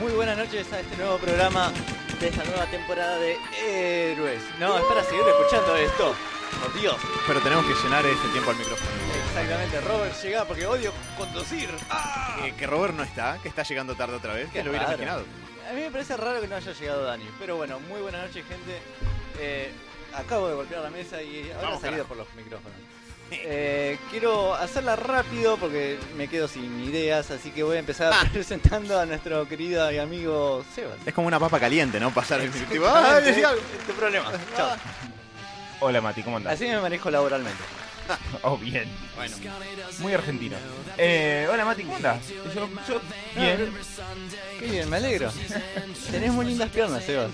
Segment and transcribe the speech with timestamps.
[0.00, 1.72] Muy buenas noches a este nuevo programa
[2.20, 4.42] de esta nueva temporada de Héroes.
[4.58, 6.14] No, es para seguir escuchando esto.
[6.62, 6.96] Por Dios.
[7.26, 8.90] Pero tenemos que llenar ese tiempo al micrófono.
[9.28, 11.68] Exactamente, Robert llega porque odio conducir.
[11.90, 12.36] ¡Ah!
[12.44, 15.24] Eh, que Robert no está, que está llegando tarde otra vez, que lo hubiera imaginado.
[15.68, 17.28] A mí me parece raro que no haya llegado Dani.
[17.38, 18.78] Pero bueno, muy buenas noches, gente.
[19.38, 19.70] Eh,
[20.14, 22.08] acabo de golpear la mesa y ahora Vamos, he salido carajo.
[22.08, 22.78] por los micrófonos.
[23.30, 28.24] Eh, quiero hacerla rápido porque me quedo sin ideas, así que voy a empezar Ah.
[28.32, 30.96] presentando a nuestro querido y amigo Sebas.
[31.04, 32.12] Es como una papa caliente, ¿no?
[32.14, 32.86] Pasar el tipo.
[32.86, 34.30] Es tu problema.
[34.56, 34.70] Chao.
[35.80, 36.54] Hola Mati, ¿cómo andás?
[36.54, 37.58] Así me manejo laboralmente.
[38.42, 38.88] Oh, bien.
[39.16, 39.36] Bueno,
[39.98, 40.56] Muy argentino.
[40.98, 42.20] Eh, hola Mati, ¿cómo andás?
[42.28, 43.00] Yo, yo,
[43.34, 43.72] bien.
[44.58, 45.32] Qué bien, me alegro.
[46.10, 47.30] Tenés muy lindas piernas, Sebas.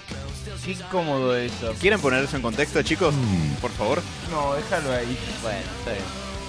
[0.65, 1.75] Qué cómodo eso.
[1.81, 3.15] ¿quieren poner eso en contexto, chicos?
[3.61, 4.03] Por favor.
[4.31, 5.17] No, déjalo ahí.
[5.43, 6.05] Bueno, está bien.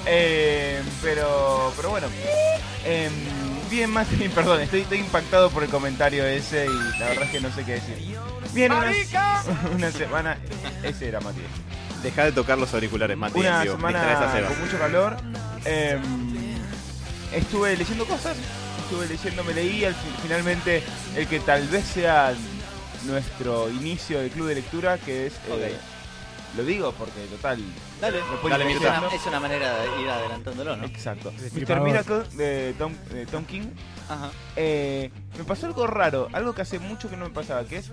[0.05, 2.07] Eh, pero, pero bueno.
[2.85, 3.09] Eh,
[3.69, 7.41] bien, Mati, perdón, estoy, estoy impactado por el comentario ese y la verdad es que
[7.41, 8.17] no sé qué decir.
[8.53, 8.91] Bien, una,
[9.75, 10.37] una semana.
[10.83, 11.41] Ese era Mati.
[12.03, 13.39] Deja de tocar los auriculares, Mati.
[13.39, 15.15] Una semana con mucho calor.
[15.65, 15.97] Eh,
[17.33, 18.35] estuve leyendo cosas.
[18.83, 20.83] Estuve leyendo, me leí al fin- finalmente
[21.15, 22.33] el que tal vez sea
[23.05, 25.33] nuestro inicio del club de lectura, que es.
[25.49, 25.77] eh,
[26.57, 27.59] Lo digo porque, total.
[28.01, 29.09] Dale, es, una, leyendo.
[29.11, 30.85] es una manera de ir adelantándolo, ¿no?
[30.85, 31.31] Exacto.
[31.55, 31.79] Mr.
[31.81, 33.63] Miracle de Tom, de Tom King.
[34.09, 34.29] Ajá.
[34.57, 37.89] Eh, me pasó algo raro, algo que hace mucho que no me pasaba, que es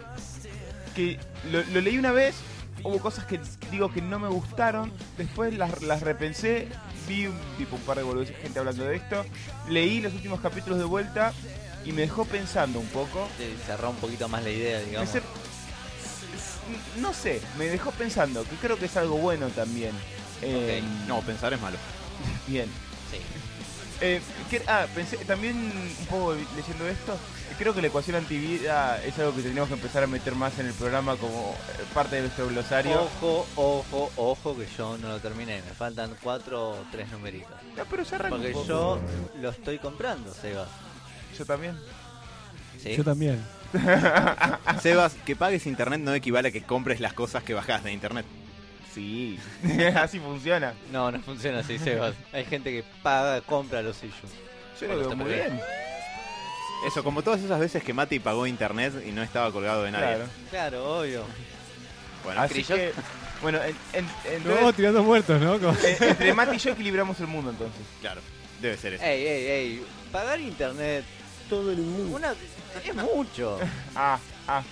[0.97, 1.19] que
[1.53, 2.35] lo, lo leí una vez,
[2.85, 6.69] hubo cosas que digo que no me gustaron, después las, las repensé,
[7.09, 9.25] vi un, tipo un par de boludeces, gente hablando de esto,
[9.69, 11.33] leí los últimos capítulos de vuelta
[11.85, 13.29] y me dejó pensando un poco.
[13.39, 15.09] Te cerró un poquito más la idea, digamos.
[15.11, 15.23] ser-
[16.99, 19.93] no sé, me dejó pensando, que creo que es algo bueno también.
[20.43, 21.77] Eh, No, pensar es malo.
[22.47, 22.67] Bien.
[23.11, 23.19] Sí.
[24.01, 27.19] Eh, que- ah, pensé también un poco leyendo esto,
[27.59, 30.67] creo que la ecuación antivida es algo que tendríamos que empezar a meter más en
[30.67, 33.03] el programa como eh, parte de nuestro glosario.
[33.03, 35.63] Ojo, ojo, ojo, que yo no lo terminé.
[35.63, 37.51] Me faltan cuatro o tres numeritos.
[37.77, 38.67] No, pero ya Porque un poco.
[38.67, 39.01] yo
[39.41, 40.69] lo estoy comprando, Sebas.
[41.39, 41.79] Yo también.
[42.83, 42.97] ¿Sí?
[42.97, 43.45] Yo también.
[44.83, 48.27] Sebas, que pagues internet no equivale a que compres las cosas que bajás de internet.
[48.95, 49.39] Sí,
[49.97, 50.75] así funciona.
[50.91, 52.15] No, no funciona así, Sebas.
[52.33, 54.33] Hay gente que paga, compra los issues.
[54.81, 55.61] Yo lo veo muy bien.
[56.87, 60.07] Eso, como todas esas veces que Mati pagó internet y no estaba colgado de nadie.
[60.17, 60.31] Claro.
[60.51, 61.25] Claro, obvio.
[62.25, 62.93] Bueno, Así que,
[63.43, 65.59] bueno, en- en- entonces, tirando muertos, ¿no?
[65.59, 67.81] Como- eh, entre Mati y yo equilibramos el mundo entonces.
[68.01, 68.21] claro,
[68.61, 69.05] debe ser eso.
[69.05, 69.87] Ey, ey, ey.
[70.13, 71.05] Pagar internet.
[71.49, 72.17] Todo el mundo.
[72.17, 72.33] Una,
[72.85, 73.59] es mucho.
[73.97, 74.63] Ah, ah.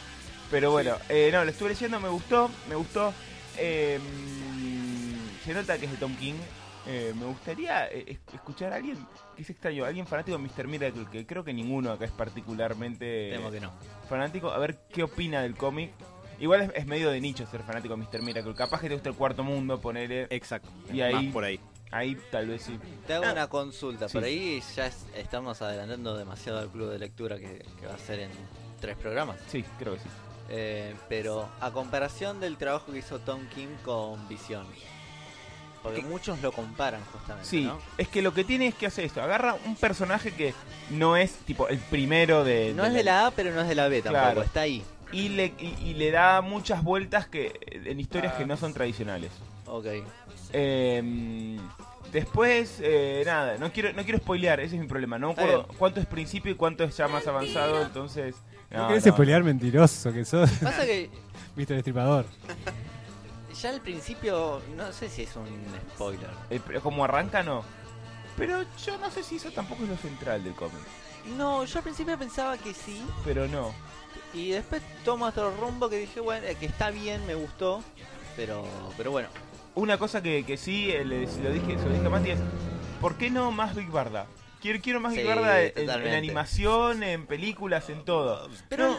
[0.50, 3.12] Pero bueno, eh, no, lo estuve leyendo, me gustó, me gustó.
[3.58, 6.34] Eh, mm, se nota que es de Tom King.
[6.86, 8.96] Eh, me gustaría eh, es- escuchar a alguien
[9.36, 10.66] que es extraño, alguien fanático de Mr.
[10.68, 13.72] Miracle, que creo que ninguno acá es particularmente Temo que no.
[14.08, 14.50] fanático.
[14.50, 15.90] A ver qué opina del cómic.
[16.40, 18.22] Igual es, es medio de nicho ser fanático de Mr.
[18.22, 18.54] Miracle.
[18.54, 20.28] Capaz que te gusta el cuarto mundo, ponele.
[20.30, 20.68] Exacto.
[20.92, 21.60] Y ahí- Más por ahí.
[21.90, 22.78] Ahí tal vez sí.
[23.06, 24.08] Te hago una consulta.
[24.08, 24.12] Sí.
[24.14, 27.98] Por ahí ya es- estamos adelantando demasiado al club de lectura que, que va a
[27.98, 28.30] ser en
[28.80, 29.36] tres programas.
[29.48, 30.08] Sí, creo que sí.
[30.50, 34.66] Eh, pero a comparación del trabajo que hizo Tom King con Visión.
[35.82, 37.48] Porque muchos lo comparan justamente.
[37.48, 37.78] Sí, ¿no?
[37.96, 39.22] es que lo que tiene es que hacer esto.
[39.22, 40.52] Agarra un personaje que
[40.90, 42.72] no es tipo el primero de...
[42.74, 44.24] No es de la A, pero no es de la B tampoco.
[44.24, 44.42] Claro.
[44.42, 44.82] Está ahí.
[45.12, 49.30] y le, y, y le da muchas vueltas que en historias que no son tradicionales.
[49.66, 49.86] Ok.
[50.52, 51.58] Eh,
[52.12, 55.18] después, eh, nada, no quiero no quiero spoilear, ese es mi problema.
[55.18, 58.34] No me acuerdo cuánto es principio y cuánto es ya más avanzado, entonces...
[58.70, 59.12] No, No, querés no.
[59.12, 61.08] spoilear mentiroso que sos, Pasa que
[61.56, 61.66] Mr.
[61.68, 62.26] Destripador.
[63.60, 65.46] ya al principio, no sé si es un
[65.94, 66.30] spoiler.
[66.50, 67.64] Eh, pero como arranca, no.
[68.36, 70.74] Pero yo no sé si eso tampoco es lo central del cómic.
[71.36, 73.04] No, yo al principio pensaba que sí.
[73.24, 73.72] Pero no.
[74.32, 77.82] Y después toma otro rumbo que dije, bueno, eh, que está bien, me gustó.
[78.36, 78.64] Pero,
[78.96, 79.28] pero bueno.
[79.74, 82.30] Una cosa que, que sí, eh, le- se lo dije, se lo dije a Mati
[82.30, 82.38] es,
[83.00, 84.26] ¿por qué no más Big Barda?
[84.60, 88.48] Quiero, quiero más Sí, Big Barda en, animación, en películas, en todo.
[88.68, 88.98] Pero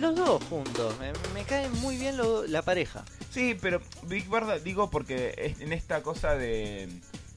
[0.00, 0.94] No, los dos juntos.
[0.98, 2.16] Me, me caen muy bien
[2.48, 3.04] la pareja.
[3.30, 6.88] Sí, pero Big Barda, digo porque en esta cosa de,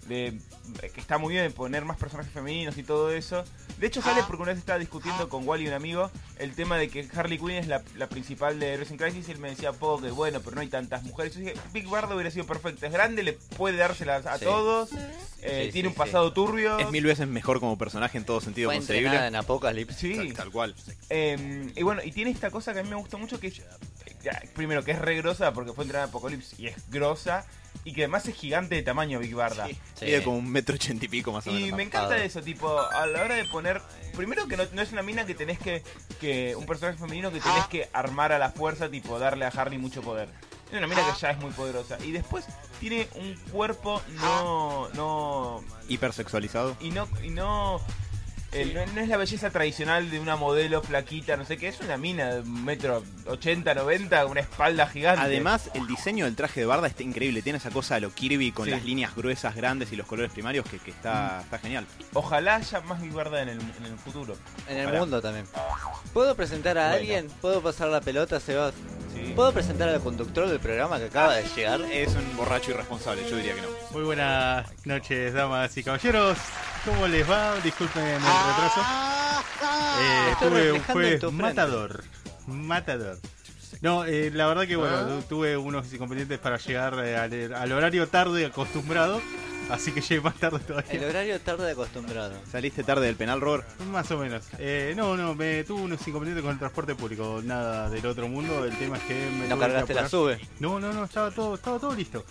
[0.09, 0.37] de
[0.93, 3.43] que está muy bien de poner más personajes femeninos y todo eso.
[3.77, 6.89] De hecho sale porque una vez estaba discutiendo con Wally, un amigo, el tema de
[6.89, 9.71] que Harley Quinn es la, la principal de Heroes in Crisis y él me decía,
[9.71, 11.33] poco que bueno, pero no hay tantas mujeres.
[11.33, 12.85] Yo dije, Big Barda hubiera sido perfecto.
[12.85, 14.45] Es grande, le puede dárselas a Sí.
[14.45, 14.89] todos,
[15.41, 16.77] eh, Sí, tiene sí, un pasado turbio.
[16.77, 19.25] Es mil veces mejor como personaje en todo sentido Fue concebible.
[19.27, 19.97] en Apocalypse.
[19.97, 20.15] Sí.
[20.15, 20.75] Tal, tal cual.
[21.09, 24.41] Eh, y bueno, y tiene esta cosa que a mí me gusta mucho que ya,
[24.53, 27.45] primero que es re grosa porque fue entrenada en Apocalypse y es grosa
[27.89, 29.65] y que además es gigante de tamaño Big Barda.
[29.65, 29.77] Sí.
[29.95, 30.05] Sí.
[30.05, 31.69] Mide como un metro ochenta y pico más o menos.
[31.69, 33.81] Y me encanta eso, tipo, a la hora de poner.
[34.15, 35.83] Primero que no, no es una mina que tenés que,
[36.21, 36.55] que.
[36.55, 40.03] Un personaje femenino que tenés que armar a la fuerza, tipo, darle a Harley mucho
[40.03, 40.29] poder.
[40.71, 41.97] Es una mina que ya es muy poderosa.
[42.05, 42.45] Y después
[42.79, 44.89] tiene un cuerpo no.
[44.89, 45.63] no.
[45.87, 46.77] Hipersexualizado.
[46.79, 47.07] y no.
[47.23, 47.81] y no.
[48.73, 51.97] No, no es la belleza tradicional de una modelo flaquita, no sé qué, es una
[51.97, 55.21] mina de un metro ochenta, noventa, con una espalda gigante.
[55.21, 57.41] Además, el diseño del traje de Barda está increíble.
[57.41, 58.71] Tiene esa cosa a lo Kirby con Sí.
[58.71, 61.85] las líneas gruesas, grandes y los colores primarios que, que está, está genial.
[62.13, 64.35] Ojalá haya más Big Barda en el, en el futuro.
[64.67, 65.45] En el mundo también.
[66.13, 66.97] ¿Puedo presentar a Bueno.
[66.97, 67.27] alguien?
[67.41, 68.73] ¿Puedo pasar la pelota, Sebas?
[69.13, 69.33] Sí.
[69.35, 71.81] ¿Puedo presentar al conductor del programa que acaba de llegar?
[71.91, 73.67] Es un borracho irresponsable, yo diría que no.
[73.91, 76.37] Muy buenas noches, damas y caballeros.
[76.85, 77.55] ¿Cómo les va?
[77.61, 78.81] Disculpen el retraso.
[80.01, 82.03] Eh, Estoy tuve un jueves matador.
[82.47, 83.17] Matador.
[83.81, 85.07] No, eh, la verdad que bueno, Ah.
[85.07, 89.21] tu- tuve unos inconvenientes para llegar eh, al, al horario tarde acostumbrado.
[89.69, 91.07] Así que llegué más tarde El todavía.
[91.09, 92.33] horario tarde acostumbrado.
[92.51, 93.67] Saliste tarde del penal, Robert.
[93.91, 94.43] Más o menos.
[94.57, 97.41] Eh, no, no, me tuve unos inconvenientes con el transporte público.
[97.43, 98.65] Nada del otro mundo.
[98.65, 100.39] El tema es que me No cargaste la sube.
[100.59, 102.25] No, no, no, estaba todo, estaba todo listo.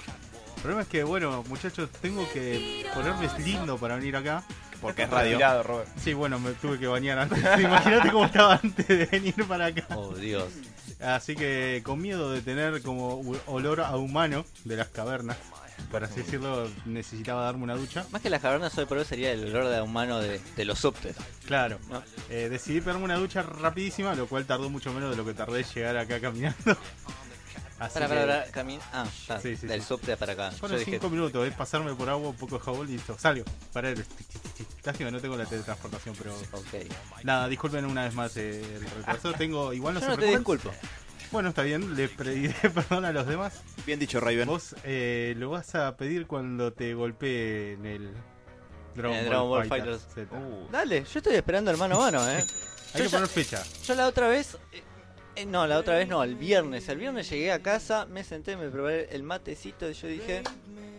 [0.59, 4.43] El problema es que, bueno, muchachos, tengo que ponerme lindo para venir acá.
[4.81, 5.37] Porque es radio.
[5.37, 5.89] Tirado, Robert.
[6.03, 7.39] Sí, bueno, me tuve que bañar antes.
[7.61, 9.87] Imagínate cómo estaba antes de venir para acá.
[9.95, 10.53] Oh, Dios.
[11.01, 15.37] Así que con miedo de tener como olor a humano de las cavernas,
[15.93, 18.05] para así decirlo, necesitaba darme una ducha.
[18.11, 20.81] Más que las cavernas hoy por hoy sería el olor de humano de, de los
[20.81, 21.15] subtes.
[21.47, 21.79] Claro.
[21.89, 22.03] ¿no?
[22.31, 25.61] Eh, decidí pegarme una ducha rapidísima, lo cual tardó mucho menos de lo que tardé
[25.61, 26.77] en llegar acá caminando.
[27.79, 29.41] Así Para, para, para, Ah, está.
[29.41, 29.95] Sí, sí, del sí.
[30.19, 30.51] para acá.
[30.51, 33.17] Fueron Yo dije, cinco minutos, es pasarme por agua, un poco de jabón y listo.
[33.19, 33.45] Salgo.
[33.73, 34.05] Para el...
[34.85, 36.35] Lástima, no tengo la teletransportación, pero...
[36.35, 37.23] ok.
[37.23, 39.33] Nada, disculpen una vez más eh, el retraso.
[39.35, 39.73] Tengo...
[39.73, 40.73] Igual no Yo se no te disculpo.
[41.31, 43.61] Bueno, está bien, le pediré perdón a los demás.
[43.87, 44.47] Bien dicho, Raven.
[44.47, 48.13] Vos eh, lo vas a pedir cuando te golpee en el
[48.95, 50.07] Dragon, En el Ball, Dragon Ball Fighters.
[50.33, 52.45] Uh, Dale, yo estoy esperando el mano a mano, eh.
[52.95, 53.63] Hay Yo que ya- poner fecha.
[53.85, 54.57] Yo la otra vez.
[55.39, 56.89] Eh, no, la otra vez no, el viernes.
[56.89, 60.43] El viernes llegué a casa, me senté, me probé el matecito y yo dije.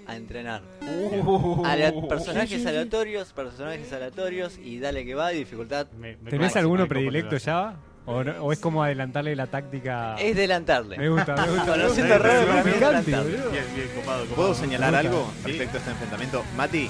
[0.08, 0.64] A entrenar.
[0.82, 5.86] uh, personajes aleatorios, personajes aleatorios y dale que va, dificultad.
[5.92, 7.76] Me- me ¿Tenés alguno me predilecto ya?
[8.08, 10.16] ¿O, no- o es como adelantarle la táctica?
[10.16, 10.98] Es delantarle.
[10.98, 11.66] Me gusta, me gusta.
[11.74, 12.16] Conociendo me gusta.
[12.16, 13.32] a Robert, para mí es Picante, adelantarle.
[13.38, 13.52] boludo.
[13.52, 14.36] Bien, bien, copado, copado.
[14.36, 16.44] ¿Puedo señalar Me algo respecto a este enfrentamiento?
[16.58, 16.90] Mati,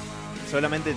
[0.50, 0.94] solamente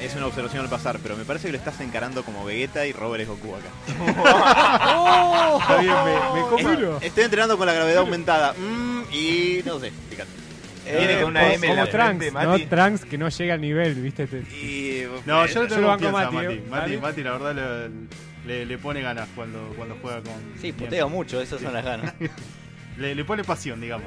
[0.00, 2.92] es una observación al pasar, pero me parece que lo estás encarando como Vegeta y
[2.92, 3.68] Robert es Goku acá.
[5.60, 7.06] Está bien, me, me.
[7.06, 8.52] Estoy entrenando con la gravedad aumentada.
[8.54, 10.30] Mm, y no sé, fíjate.
[10.86, 12.68] Viene con una como- M en como la Trunks, frente, ¿no?
[12.68, 14.26] Trunks que no llega al nivel, ¿viste?
[14.28, 16.92] Te- Y, No, eh, yo yo tengo lo banco a confianza Mati, Mati.
[16.94, 16.98] ¿eh?
[17.00, 17.90] Mati, la verdad,
[18.46, 20.34] le, le, le pone ganas cuando, cuando juega con.
[20.60, 22.14] Sí, puteo mucho, esas son las ganas.
[22.98, 24.06] Le, le pone pasión, digamos.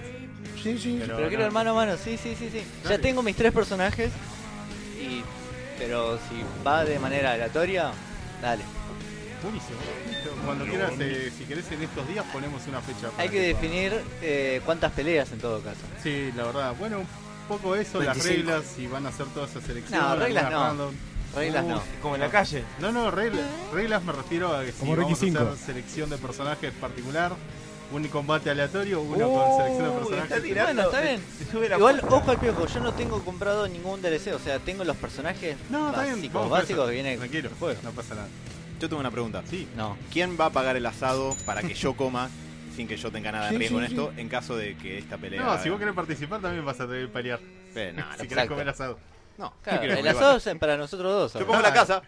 [0.64, 0.98] Sí, sí.
[1.00, 1.48] Pero, Pero quiero no.
[1.50, 2.64] el mano a mano, sí, sí, sí, sí.
[2.90, 4.10] Ya tengo mis tres personajes.
[5.00, 5.22] Y.
[5.80, 7.92] Pero si va de manera aleatoria,
[8.42, 8.64] dale.
[9.42, 9.78] Buenísimo.
[10.46, 13.10] Cuando quieras, eh, si querés en estos días, ponemos una fecha.
[13.10, 15.80] para Hay que definir eh, cuántas peleas en todo caso.
[16.04, 16.76] Sí, la verdad.
[16.78, 17.08] Bueno, un
[17.48, 18.36] poco eso, las 25.
[18.36, 20.06] reglas, si van a hacer todas esas selecciones.
[20.06, 20.60] No, reglas no.
[20.60, 20.94] random.
[21.36, 21.82] Reglas Uh, no.
[22.02, 22.64] Como en la calle.
[22.80, 26.18] No, no, reglas, reglas me refiero a que si Como vamos a hacer selección de
[26.18, 27.34] personajes particular,
[27.92, 30.32] un combate aleatorio, uno Uh, con selección de personajes.
[30.32, 30.74] está tirando.
[30.74, 31.22] Bueno, está bien.
[31.78, 32.16] Igual, puerta.
[32.16, 35.90] ojo al piojo, yo no tengo comprado ningún DLC, o sea, tengo los personajes No,
[35.90, 37.80] está bien, básicos, básicos que viene Tranquilo, juego.
[37.84, 38.28] no pasa nada.
[38.80, 39.44] Yo tengo una pregunta.
[39.50, 39.98] Sí, No.
[40.12, 42.30] ¿Quién va a pagar el asado para que yo coma
[42.76, 44.98] sin que yo tenga nada de Sí, riesgo sí, en esto en caso de que
[45.00, 45.42] esta pelea...
[45.42, 47.40] no, si vos querés participar también vas a tener que pelear.
[47.76, 48.50] Eh, no, si querés Exacto.
[48.54, 49.00] comer asado.
[49.38, 51.42] no, Claro, no quiero el asado es para nosotros dos.
[51.42, 52.02] Yo como la casa.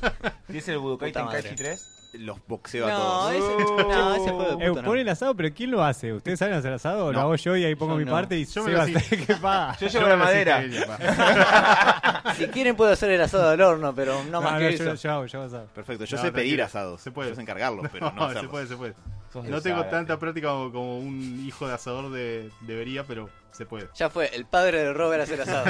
[0.48, 1.12] ¿Y es el Budokai.
[1.12, 1.94] Tenkaichi 3?
[2.14, 3.32] Los boxeo a No, todos.
[3.34, 4.88] ese, no, ese juego de Eh, puto no.
[4.88, 6.12] pon el asado, pero ¿quién lo hace?
[6.14, 7.04] ¿Ustedes saben hacer asado?
[7.06, 7.12] ¿O No.
[7.12, 8.12] lo hago yo y ahí pongo Yo mi no.
[8.12, 9.76] parte y Yo me se lo que paga?
[9.78, 10.64] Yo llevo la me madera.
[12.36, 14.94] Si quieren puedo hacer el asado al horno, pero no, más que yo, eso.
[14.94, 15.66] yo hago, yo hago asado.
[15.74, 16.64] Perfecto, yo No, sé pedir tranquilo.
[16.64, 17.00] asados.
[17.02, 17.28] Se puede.
[17.30, 18.50] Yo sé encargarlos, pero no, No, se hacerlos.
[18.50, 18.94] puede, se puede.
[19.32, 19.90] Sos No tengo sabe.
[19.90, 23.88] tanta práctica como, como un hijo de asador de, debería, pero se puede.
[23.96, 25.66] Ya fue, el padre de Robert hacer asado.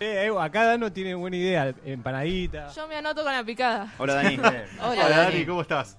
[0.00, 1.74] Eh, eh, acá Dano tiene buena idea.
[1.84, 2.68] Empanadita.
[2.74, 3.92] Yo me anoto con la picada.
[3.98, 4.36] Hola, Dani.
[4.38, 5.32] Hola, Hola Dani.
[5.32, 5.96] Dani, ¿cómo estás?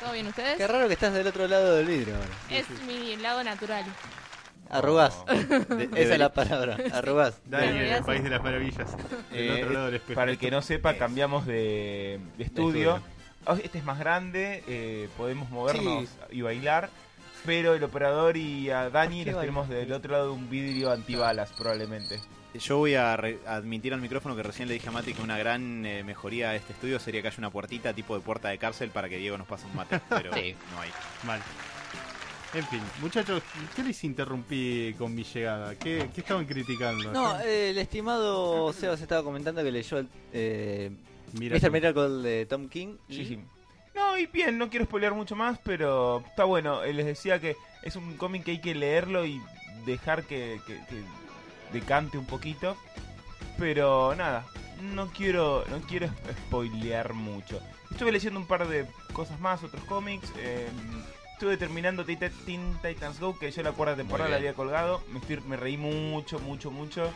[0.00, 0.56] ¿Todo bien ustedes?
[0.56, 2.28] Qué raro que estás del otro lado del vidrio ahora.
[2.50, 3.84] Es mi lado natural.
[4.70, 5.24] Arrugás.
[5.26, 6.76] De- Esa es la palabra.
[6.92, 7.40] Arrugás.
[7.46, 8.94] Dani en el país de las maravillas.
[9.30, 10.14] Del Eh, otro lado del espejo.
[10.20, 12.96] Para el que no sepa, cambiamos de, de estudio.
[12.96, 13.18] estudio.
[13.46, 16.36] Oh, Este es más grande, eh, podemos movernos Sí.
[16.36, 16.90] y bailar.
[17.46, 20.90] Pero el operador y a Dani qué los tenemos del otro lado de un vidrio
[20.92, 22.20] antibalas, probablemente.
[22.54, 25.36] Yo voy a re- admitir al micrófono que recién le dije a Mati que una
[25.38, 28.58] gran eh, mejoría a este estudio sería que haya una puertita tipo de puerta de
[28.58, 30.54] cárcel para que Diego nos pase un mate, pero Sí.
[30.74, 30.90] no hay.
[31.24, 31.40] Mal.
[32.54, 33.42] En fin, muchachos,
[33.76, 35.74] ¿qué les interrumpí con mi llegada?
[35.74, 37.12] ¿Qué, qué estaban criticando?
[37.12, 40.90] No, eh, el estimado Sebas estaba comentando que leyó el eh,
[41.34, 41.70] Mr.
[41.70, 42.96] Miracle de Tom King.
[43.10, 43.38] Sí, sí.
[43.94, 46.82] No, y bien, no quiero spoilear mucho más, pero está bueno.
[46.82, 49.38] Eh, Les decía que es un cómic que hay que leerlo y
[49.84, 51.02] dejar que, que- que
[51.72, 52.76] decante un poquito.
[53.58, 54.46] Pero nada,
[54.82, 57.60] no quiero, no quiero sp- spoilear mucho.
[57.90, 60.30] Estuve leyendo un par de cosas más, otros cómics.
[60.36, 60.68] eh,
[61.32, 62.04] estuve terminando
[62.44, 65.02] Teen Titans Go, que yo la cuarta temporada la había colgado.
[65.12, 67.12] Me, estoy- me reí mucho, mucho, mucho.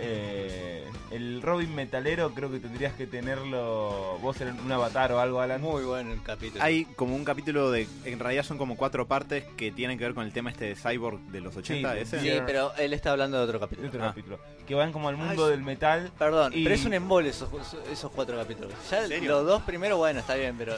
[0.00, 5.40] Eh, el Robin metalero creo que tendrías que tenerlo vos en un avatar o algo,
[5.40, 5.60] Alan.
[5.60, 6.62] Muy bueno el capítulo.
[6.62, 7.88] Hay como un capítulo de.
[8.04, 10.76] En realidad son como cuatro partes que tienen que ver con el tema este de
[10.76, 12.20] Cyborg de los 80, Sí, ese.
[12.20, 13.88] Sí, pero él está hablando de otro capítulo.
[13.88, 14.08] otro Ah.
[14.08, 14.38] capítulo.
[14.66, 16.12] Que van como al mundo Ay, del metal.
[16.18, 17.48] Perdón, Y- pero es un embole esos,
[17.90, 18.72] esos cuatro capítulos.
[18.90, 20.76] Ya los dos primeros, bueno, está bien, pero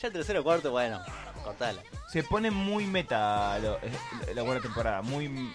[0.00, 1.00] ya el tercero o cuarto, bueno,
[1.42, 1.82] cortala.
[2.12, 3.90] Se pone muy meta lo- eh,
[4.34, 5.50] la buena temporada, muy em,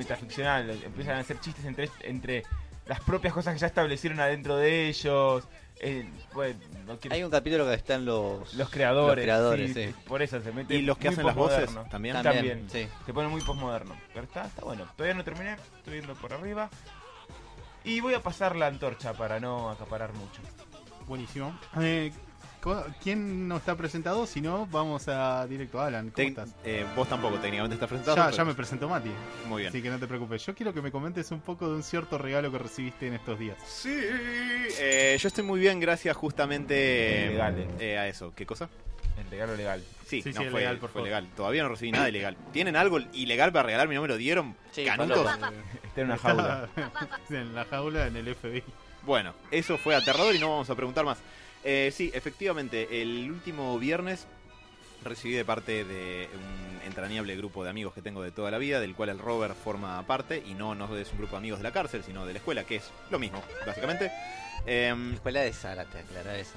[0.00, 0.70] metaficcional.
[0.70, 2.42] Empiezan a hacer chistes entre, entre
[2.86, 5.44] las propias cosas que ya establecieron adentro de ellos.
[5.82, 8.52] eh, bueno, no quiero- Hay un capítulo que están los...
[8.54, 9.16] los creadores.
[9.16, 9.94] los creadores, sí, sí.
[10.06, 10.74] Por eso se mete.
[10.74, 12.14] Y los que hacen las voces también.
[12.20, 12.66] También, También.
[12.70, 12.86] sí.
[13.06, 13.96] Se pone muy postmoderno.
[14.12, 14.86] Pero está, está bueno.
[14.96, 16.68] Todavía no terminé, estoy viendo por arriba.
[17.84, 20.42] Y voy a pasar la antorcha para no acaparar mucho.
[21.06, 21.58] Buenísimo.
[21.80, 22.12] Eh,
[23.02, 24.26] ¿Quién no está presentado?
[24.26, 25.80] Si no, vamos a directo.
[25.80, 26.54] Alan, ¿cómo Tec- estás?
[26.64, 28.16] eh, vos tampoco técnicamente estás presentado.
[28.16, 29.10] Ya, pero- ya me presentó Mati,
[29.48, 29.68] Muy bien.
[29.70, 30.44] así que no te preocupes.
[30.44, 33.38] Yo quiero que me comentes un poco de un cierto regalo que recibiste en estos
[33.38, 33.56] días.
[33.66, 33.90] Sí,
[34.78, 37.66] eh, yo estoy muy bien gracias justamente Legales.
[37.78, 38.32] eh, a eso.
[38.36, 38.68] ¿Qué cosa?
[39.18, 39.82] El regalo legal.
[40.06, 41.08] Sí, Sí, no, sí, fue, legal, por fue favor.
[41.08, 41.28] legal.
[41.36, 42.36] Todavía no recibí nada ilegal.
[42.52, 44.56] ¿Tienen algo ilegal para regalarme no me lo dieron?
[44.72, 45.26] Sí, ¿Canutos?
[45.84, 46.68] Está en una jaula.
[47.30, 48.62] en la jaula, en el FBI.
[49.04, 51.18] Bueno, eso fue aterrador y no vamos a preguntar más.
[51.64, 54.26] Eh, sí, efectivamente, el último viernes
[55.04, 58.80] recibí de parte de un entrañable grupo de amigos que tengo de toda la vida,
[58.80, 61.64] del cual el Robert forma parte, y no, no es un grupo de amigos de
[61.64, 64.10] la cárcel, sino de la escuela, que es lo mismo, básicamente.
[64.66, 66.54] Em, Escuela de Zárate, aclara eso.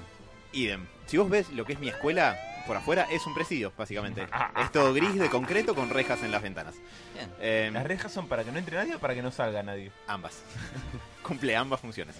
[0.52, 0.86] idem.
[1.06, 4.26] Si vos ves lo que es mi escuela, por afuera es un presidio, básicamente.
[4.60, 6.74] Es todo gris de concreto con rejas en las ventanas.
[7.14, 7.30] Bien.
[7.40, 9.90] Em, ¿Las rejas son para que no entre nadie o para que no salga nadie?
[10.06, 10.42] ambas.
[11.22, 12.16] Cumple ambas funciones.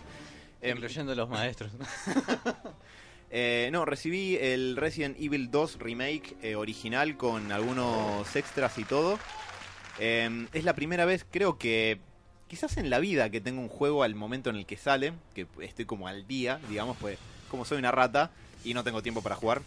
[0.65, 1.73] Em, Incluyendo los maestros.
[3.37, 9.19] Eh, no, recibí el Resident Evil 2 Remake eh, original con algunos extras y todo.
[9.99, 11.99] Eh, es la primera vez, creo que
[12.47, 15.49] quizás en la vida que tengo un juego al momento en el que sale, que
[15.63, 17.19] estoy como al día, digamos, pues
[17.51, 18.31] como soy una rata
[18.65, 19.63] y no tengo tiempo para jugar.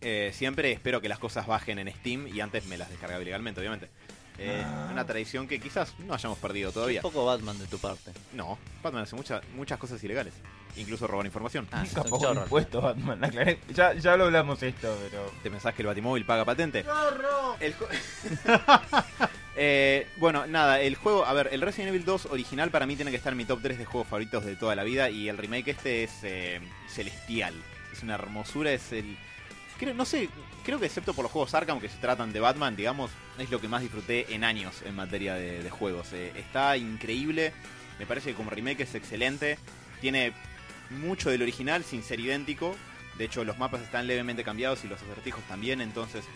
[0.00, 3.60] eh, siempre espero que las cosas bajen en Steam y antes me las descargaba ilegalmente,
[3.60, 3.90] obviamente.
[4.42, 7.00] Eh, Una tradición que quizás no hayamos perdido todavía.
[7.00, 8.10] Un poco Batman de tu parte.
[8.32, 10.32] No, Batman hace mucha- muchas cosas ilegales,
[10.76, 11.68] incluso robar información.
[11.72, 13.22] Ah, Nunca pagó impuestos, Batman.
[13.22, 13.58] aclaré.
[13.74, 15.30] Ya, ya lo hablamos esto, pero.
[15.42, 16.84] ¿Te pensás que el Batimóvil paga patente?
[17.60, 17.86] El ju-
[19.56, 23.10] Eh, bueno, nada, el juego, a ver, el Resident Evil 2 original para mí tiene
[23.10, 25.36] que estar en mi top 3 de juegos favoritos de toda la vida y el
[25.36, 27.52] remake este es eh, celestial.
[27.92, 29.18] Es una hermosura, es el...
[29.80, 30.28] Creo, no sé,
[30.62, 33.62] creo que excepto por los juegos Arkham que se tratan de Batman, digamos, es lo
[33.62, 36.12] que más disfruté en años en materia de, juegos.
[36.12, 37.54] Eh, está increíble,
[37.98, 39.56] me parece que como remake es excelente,
[40.02, 40.34] tiene
[40.90, 42.76] mucho del original sin ser idéntico.
[43.16, 46.26] De hecho, los mapas están levemente cambiados y los acertijos también, entonces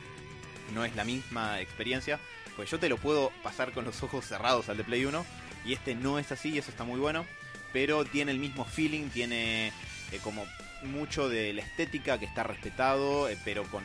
[0.73, 2.19] no es la misma experiencia.
[2.57, 5.23] Pues yo te lo puedo pasar con los ojos cerrados al de Play 1
[5.67, 7.27] y este no es así y eso está muy bueno.
[7.75, 9.69] Pero tiene el mismo feeling, tiene
[10.13, 10.47] eh, como
[10.85, 13.85] mucho de la estética que está respetado, eh, pero con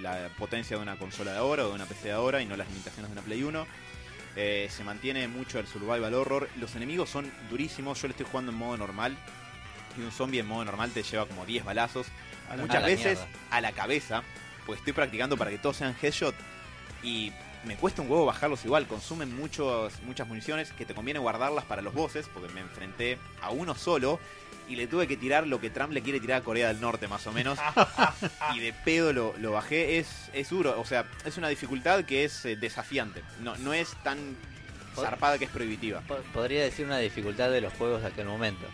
[0.00, 2.56] la potencia de una consola de ahora o de una PC de ahora y no
[2.56, 3.66] las limitaciones de una Play 1.
[4.36, 6.48] Eh, se mantiene mucho el survival horror.
[6.58, 8.00] Los enemigos son durísimos.
[8.00, 9.16] Yo le estoy jugando en modo normal.
[9.98, 12.06] Y un zombie en modo normal te lleva como 10 balazos.
[12.56, 13.38] Muchas a veces mierda.
[13.50, 14.22] a la cabeza.
[14.66, 16.34] Pues estoy practicando para que todos sean headshot.
[17.02, 17.32] Y
[17.64, 18.86] me cuesta un huevo bajarlos igual.
[18.86, 22.28] Consumen muchos, muchas municiones que te conviene guardarlas para los bosses.
[22.32, 24.18] Porque me enfrenté a uno solo.
[24.68, 27.08] Y le tuve que tirar lo que Trump le quiere tirar a Corea del Norte,
[27.08, 27.58] más o menos.
[28.54, 29.98] y de pedo lo, lo bajé.
[29.98, 30.80] Es, es duro.
[30.80, 33.22] O sea, es una dificultad que es eh, desafiante.
[33.40, 34.36] No, no es tan
[34.94, 36.00] zarpada que es prohibitiva.
[36.02, 38.64] Po- Podría decir una dificultad de los juegos de aquel momento.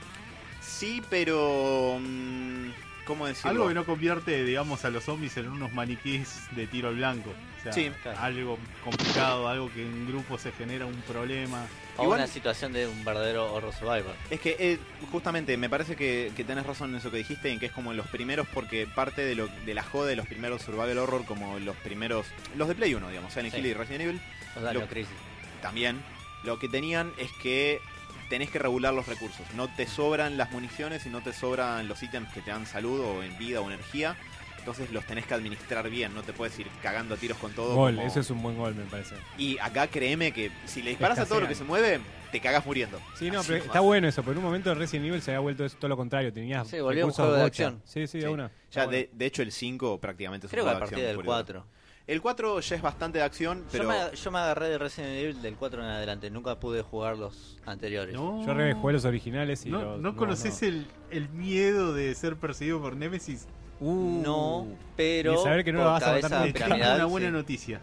[0.61, 1.99] Sí, pero...
[2.01, 2.71] mm,
[3.07, 3.51] ¿cómo decirlo?
[3.51, 7.31] Algo que no convierte, digamos, a los zombies en unos maniquís de tiro al blanco.
[7.31, 8.19] O sea, Sí, claro.
[8.21, 11.65] algo complicado, algo que en grupo se genera un problema.
[11.97, 14.15] O Igual- una situación de un verdadero horror survivor.
[14.31, 14.79] Es que eh,
[15.11, 17.91] justamente me parece que, que tenés razón en eso que dijiste, en que es como
[17.93, 21.25] en los primeros, porque parte de lo de la joda de los primeros survival horror,
[21.25, 23.61] como los primeros, los de Play 1, digamos, Silent Sí.
[23.61, 24.21] Hill y Resident Evil,
[24.57, 25.15] O sea, Lo- crisis.
[25.63, 26.03] también,
[26.45, 27.81] lo que tenían es que
[28.29, 29.47] tenés que regular los recursos.
[29.55, 33.01] No te sobran las municiones y no te sobran los ítems que te dan salud
[33.01, 34.17] o en vida o energía.
[34.59, 37.75] Entonces los tenés que administrar bien, no te puedes ir cagando a tiros con todo.
[37.77, 39.15] Gol, como- eso es un buen gol, me parece.
[39.39, 42.01] Y acá créeme que si le disparas a todo lo que se mueve,
[42.33, 43.01] te cagas muriendo.
[43.17, 43.67] Sí, no, Así pero nomás.
[43.69, 44.23] está bueno eso.
[44.23, 46.33] Pero en un momento de Resident Evil se había vuelto eso todo lo contrario.
[46.33, 47.47] Tenías Sí, volvió un juego de bocha.
[47.69, 47.83] acción.
[47.85, 48.33] Sí, sí, de Sí.
[48.33, 48.51] una.
[48.73, 50.99] Ya, de, de hecho, el 5 prácticamente es Creo un que a juego de partir
[51.07, 51.67] del acción puro y 4.
[52.07, 55.13] El 4 ya es bastante de acción, pero Yo, me, yo me agarré de Resident
[55.17, 56.31] Evil del 4 en adelante.
[56.31, 58.15] Nunca pude jugar los anteriores.
[58.15, 62.37] No, Yo rejugué los originales y ¿No, los- ¿no conoces El, el miedo de ser
[62.37, 63.47] perseguido por Nemesis?
[63.81, 66.47] No, pero Y saber que no lo vas a matar cabeza nunca.
[66.47, 67.33] Te tengo piramidal, una buena sí.
[67.33, 67.81] noticia.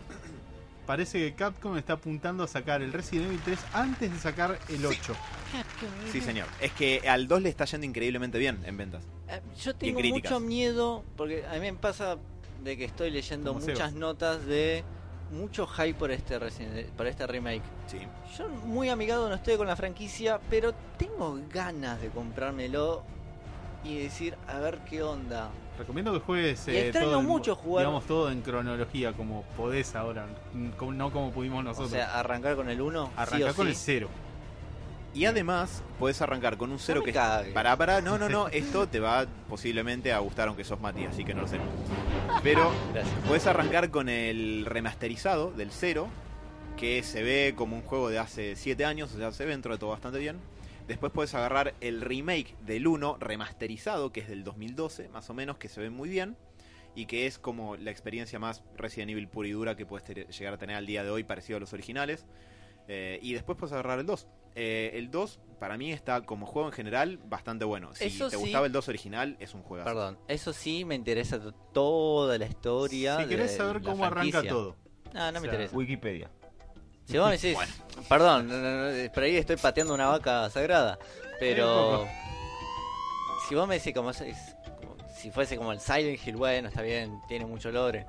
[0.85, 4.85] Parece que Capcom está apuntando a sacar el Resident Evil 3 antes de sacar el
[4.85, 5.13] 8.
[6.11, 6.47] sí, señor.
[6.61, 9.03] Es que al 2 le está yendo increíblemente bien en ventas.
[9.29, 12.17] Eh, Yo tengo mucho miedo porque a mí me pasa
[12.63, 13.99] de que estoy leyendo Como muchas Seba.
[13.99, 14.83] notas de
[15.31, 17.63] mucho hype por este Resident- por este remake.
[17.87, 17.99] Sí.
[18.37, 23.03] Yo muy amigado no estoy con la franquicia, pero tengo ganas de comprármelo
[23.83, 25.49] y decir a ver qué onda.
[25.77, 29.41] Recomiendo que juegues Y eh, extraño todo en- mucho jugar- digamos todo en cronología como
[29.57, 30.27] podés ahora,
[30.77, 31.91] como- no como pudimos nosotros.
[31.91, 34.07] O sea, arrancar con el 1, Arrancar con el 0.
[35.15, 37.53] Y además, puedes arrancar con un cero que cagues.
[37.53, 41.23] Pará, pará, no, no, no, esto te va posiblemente a gustar aunque sos Mati, así
[41.23, 41.59] que no lo sé.
[42.41, 42.71] Pero
[43.27, 46.07] puedes arrancar con el remasterizado del 0,
[46.77, 49.73] que se ve como un juego de hace 7 años, o sea, se ve dentro
[49.73, 50.39] de todo bastante bien.
[50.87, 55.57] Después puedes agarrar el remake del 1 remasterizado, que es del 2012, más o menos,
[55.57, 56.35] que se ve muy bien.
[56.95, 60.53] Y que es como la experiencia más Resident Evil pura y dura que puedes llegar
[60.53, 62.25] a tener al día de hoy, parecido a los originales.
[62.87, 64.27] Eh, y después puedes agarrar el 2.
[64.55, 67.95] Eh, el 2, para mí, está como juego en general bastante bueno.
[67.95, 68.41] Si Eso te sí.
[68.41, 69.83] gustaba el 2 original, es un juego.
[69.85, 71.39] Perdón, eso sí me interesa
[71.73, 73.17] toda la historia.
[73.17, 74.75] Si querés de saber la cómo arranca todo.
[75.13, 75.75] No, no me O sea, interesa.
[75.75, 76.29] Wikipedia.
[77.05, 77.57] Si vos me decís,
[78.07, 80.97] perdón, no, no, no, por ahí estoy pateando una vaca sagrada,
[81.39, 82.07] pero
[83.47, 86.81] si vos me decís como, es- como si fuese como el Silent Hill, bueno, está
[86.81, 88.05] bien, tiene mucho lore,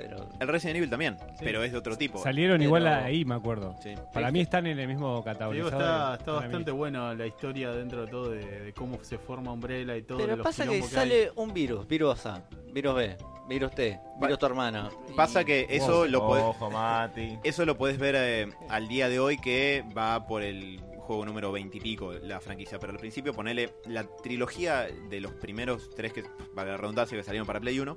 [0.00, 2.18] pero El Resident Evil también, pero es de otro tipo.
[2.22, 3.74] Salieron Pero- igual ahí, me acuerdo.
[3.82, 3.94] Sí.
[4.12, 5.68] Para mí están en el mismo catálogo.
[5.68, 9.96] está, está bastante buena la historia dentro de todo de, de cómo se forma Umbrella
[9.96, 10.18] y todo.
[10.18, 10.82] de pero los pasa que hay.
[10.82, 13.16] sale un virus, virus A, virus B,
[13.48, 14.88] virus T, virus tu hermano.
[15.16, 17.38] Pasa y- que eso lo podés, Ojo, Mati.
[17.44, 21.50] eso lo podés ver eh, al día de hoy que va por el juego número
[21.50, 22.78] 20 y pico, la franquicia.
[22.78, 26.22] Pero al principio ponele la trilogía de los primeros tres que,
[26.54, 27.96] para la redundancia, que salieron para Play 1,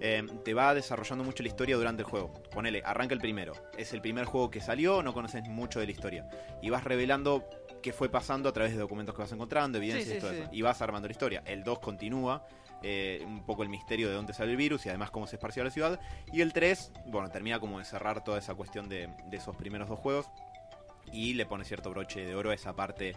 [0.00, 2.32] eh, te va desarrollando mucho la historia durante el juego.
[2.52, 3.52] Ponele, arranca el primero.
[3.76, 6.28] Es el primer juego que salió, no conoces mucho de la historia.
[6.62, 7.44] Y vas revelando
[7.82, 10.36] qué fue pasando a través de documentos que vas encontrando, evidencias Sí, y todo sí,
[10.38, 10.48] eso.
[10.52, 11.42] Y vas armando la historia.
[11.46, 12.46] El 2 continúa.
[12.82, 15.64] eh, un poco el misterio de dónde sale el virus y además cómo se esparció
[15.64, 15.98] la ciudad.
[16.32, 19.88] Y el 3, bueno, termina como de cerrar toda esa cuestión de, de esos primeros
[19.88, 20.26] dos juegos
[21.12, 23.16] y le pone cierto broche de oro a esa parte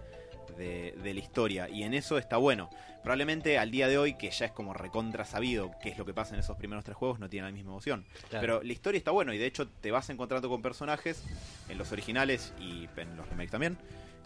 [0.57, 1.69] de, de la historia.
[1.69, 2.69] Y en eso está bueno.
[3.01, 6.13] Probablemente al día de hoy, que ya es como recontra sabido qué es lo que
[6.13, 8.05] pasa en esos primeros tres juegos, no tiene la misma emoción.
[8.29, 8.41] Claro.
[8.41, 11.23] Pero la historia está bueno y de hecho te vas encontrando con personajes
[11.69, 13.77] en los originales y en los remakes también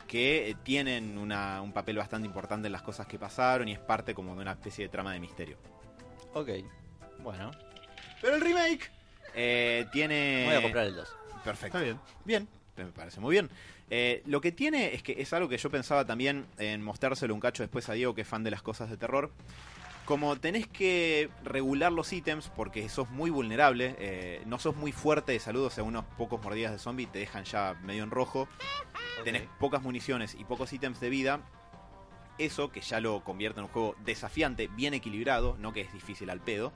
[0.08, 3.80] que eh, tienen una- un papel bastante importante en las cosas que pasaron y es
[3.80, 5.58] parte como de una especie de trama de misterio.
[6.34, 6.50] Ok,
[7.20, 7.52] bueno,
[8.22, 8.92] Pero el remake
[9.36, 10.44] eh, tiene...
[10.46, 11.16] voy a comprar el 2.
[11.44, 11.78] Perfecto.
[11.78, 12.00] Está bien.
[12.26, 13.50] Bien, me parece muy bien.
[13.96, 17.40] Eh, lo que tiene es que es algo que yo pensaba también en mostrárselo un
[17.40, 19.30] cacho después a Diego, que es fan de las cosas de terror.
[20.06, 25.34] Como tenés que regular los ítems porque sos muy vulnerable, eh, no sos muy fuerte
[25.34, 28.48] de salud, o sea, unos pocos mordidas de zombie te dejan ya medio en rojo.
[29.24, 31.42] Tenés pocas municiones y pocos ítems de vida.
[32.40, 36.32] Eso, que ya lo convierte en un juego desafiante, bien equilibrado, no que es difícil
[36.32, 36.74] al pedo.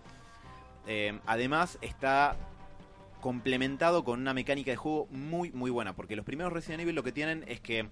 [0.86, 2.38] Eh, además, está
[3.22, 7.04] complementado con una mecánica de juego muy muy buena, porque los primeros Resident Evil lo
[7.04, 7.88] que tienen es que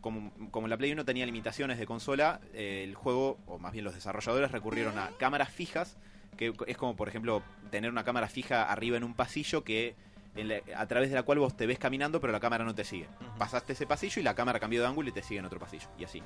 [0.00, 3.84] como, como la Play 1 tenía limitaciones de consola, eh, el juego, o más bien
[3.84, 5.96] los desarrolladores recurrieron a cámaras fijas,
[6.36, 9.96] que es como por ejemplo tener una cámara fija arriba en un pasillo que
[10.36, 12.74] en la- a través de la cual vos te ves caminando pero la cámara no
[12.74, 13.08] te sigue.
[13.38, 15.88] Pasaste ese pasillo y la cámara cambió de ángulo y te sigue en otro pasillo,
[15.98, 16.22] y así.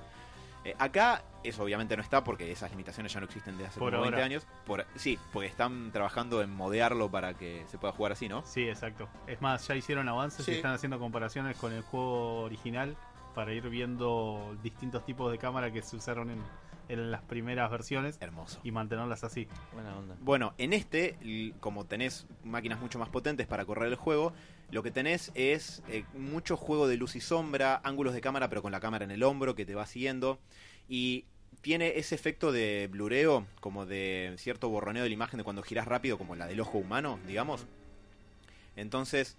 [0.64, 3.90] Eh, acá eso obviamente no está porque esas limitaciones ya no existen desde hace Por
[3.90, 4.26] como 20 ahora.
[4.26, 4.46] años.
[4.64, 8.42] Por, sí, porque están trabajando en modearlo para que se pueda jugar así, ¿no?
[8.46, 9.08] Sí, exacto.
[9.26, 10.52] Es más, ya hicieron avances Sí.
[10.52, 12.96] y están haciendo comparaciones con el juego original
[13.34, 16.42] para ir viendo distintos tipos de cámara que se usaron en,
[16.92, 18.60] en las primeras versiones Hermoso.
[18.62, 19.48] y mantenerlas así.
[19.72, 20.16] Buena onda.
[20.20, 21.16] Bueno, en este,
[21.60, 24.32] como tenés máquinas mucho más potentes para correr el juego,
[24.70, 28.62] lo que tenés es eh, mucho juego de luz y sombra, ángulos de cámara, pero
[28.62, 30.38] con la cámara en el hombro que te va siguiendo.
[30.88, 31.26] Y
[31.60, 35.86] tiene ese efecto de blureo, como de cierto borroneo de la imagen de cuando girás
[35.86, 37.66] rápido, como la del ojo humano, digamos.
[38.76, 39.36] Entonces,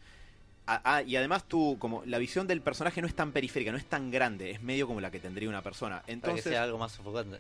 [0.68, 3.78] a- ah, y además tú, como la visión del personaje no es tan periférica, no
[3.78, 5.96] es tan grande, es medio como la que tendría una persona.
[5.98, 7.38] Para que Entonces, sea algo más sofocante.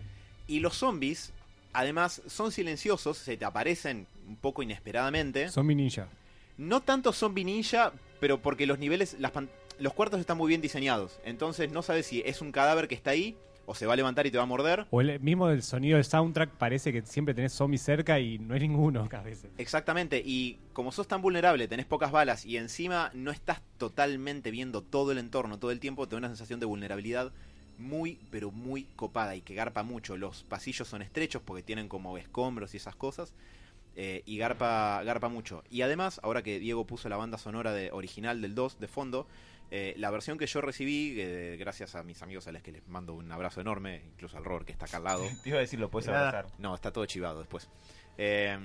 [0.48, 1.32] y los zombies,
[1.72, 5.50] además, son silenciosos, se te aparecen un poco inesperadamente.
[5.50, 6.08] Zombie Ninja.
[6.58, 10.62] No tanto zombie ninja, pero porque los niveles, las pan- los cuartos están muy bien
[10.62, 11.20] diseñados.
[11.26, 14.28] Entonces no sabes si es un cadáver que está ahí o se va a levantar
[14.28, 14.86] y te va a morder.
[14.92, 18.54] O el mismo del sonido del soundtrack parece que siempre tenés zombies cerca y no
[18.54, 19.52] hay ninguno a veces.
[19.58, 24.82] Exactamente, y como sos tan vulnerable, tenés pocas balas y encima no estás totalmente viendo
[24.82, 27.32] todo el entorno todo el tiempo, te da una sensación de vulnerabilidad
[27.78, 30.16] muy, pero muy copada y que garpa mucho.
[30.18, 33.34] Los pasillos son estrechos porque tienen como escombros y esas cosas.
[33.96, 35.64] eh, y garpa, garpa mucho.
[35.70, 39.28] Y además, ahora que Diego puso la banda sonora de, original del 2 de fondo,
[39.76, 42.88] eh, la versión que yo recibí, eh, gracias a mis amigos a los que les
[42.88, 45.24] mando un abrazo enorme, incluso al Robert que está acá al lado.
[45.42, 46.46] Te iba a decir, lo puedes abrazar.
[46.60, 47.68] No, está todo chivado después.
[48.20, 48.56] Eh,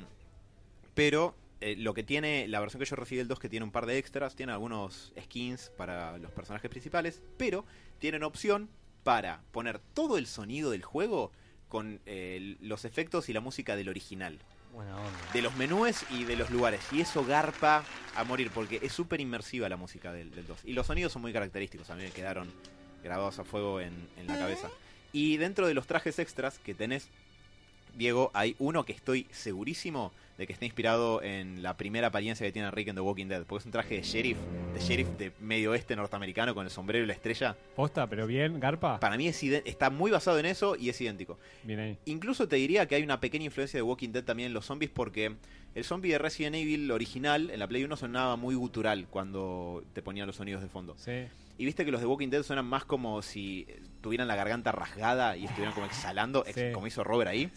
[0.92, 3.72] pero eh, lo que tiene, la versión que yo recibí del 2 que tiene un
[3.72, 7.64] par de extras, tiene algunos skins para los personajes principales, pero
[7.98, 8.68] tienen opción
[9.02, 11.32] para poner todo el sonido del juego
[11.68, 14.40] con eh, los efectos y la música del original.
[15.32, 16.80] De los menúes y de los lugares.
[16.92, 20.60] Y eso garpa a morir, porque es súper inmersiva la música del, del 2.
[20.64, 22.52] Y los sonidos son muy característicos, a mí me quedaron
[23.02, 24.68] grabados a fuego en, en la cabeza.
[25.12, 27.08] Y dentro de los trajes extras que tenés,
[27.94, 32.52] Diego, hay uno que estoy segurísimo de que está inspirado en la primera apariencia que
[32.52, 33.44] tiene Rick en The Walking Dead.
[33.44, 34.38] Porque es un traje de sheriff,
[34.72, 37.56] de sheriff de medio oeste norteamericano con el sombrero y la estrella.
[37.74, 39.00] Posta, pero bien, Garpa.
[39.00, 41.38] Para mí es está muy basado en eso y es idéntico.
[41.64, 41.98] Bien ahí.
[42.06, 44.90] Incluso te diría que hay una pequeña influencia de Walking Dead también en los zombies
[44.92, 45.34] porque
[45.74, 50.02] el zombie de Resident Evil original en la Play 1 sonaba muy gutural cuando te
[50.02, 50.94] ponían los sonidos de fondo.
[50.98, 51.26] Sí.
[51.60, 53.66] Y viste que los de Walking Dead suenan más como si
[54.00, 56.72] tuvieran la garganta rasgada y estuvieran como exhalando, ex- Sí.
[56.72, 57.50] como hizo Robert ahí.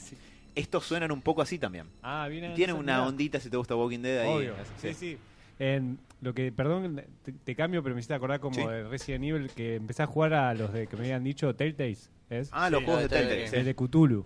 [0.55, 1.87] Estos suenan un poco así también.
[2.01, 4.29] Ah, bien eso, una ondita si te gusta Walking Dead ahí.
[4.29, 4.55] Obvio.
[4.77, 5.17] Sí, sí.
[5.59, 8.65] En lo que, perdón, te, te cambio, pero me hiciste acordar como Sí.
[8.65, 12.09] de Resident Evil que empecé a jugar a los de que me habían dicho Telltales.
[12.29, 12.49] ¿Es?
[12.51, 13.55] Ah, los Sí, juegos de Telltale, sí.
[13.57, 14.25] El de Cthulhu.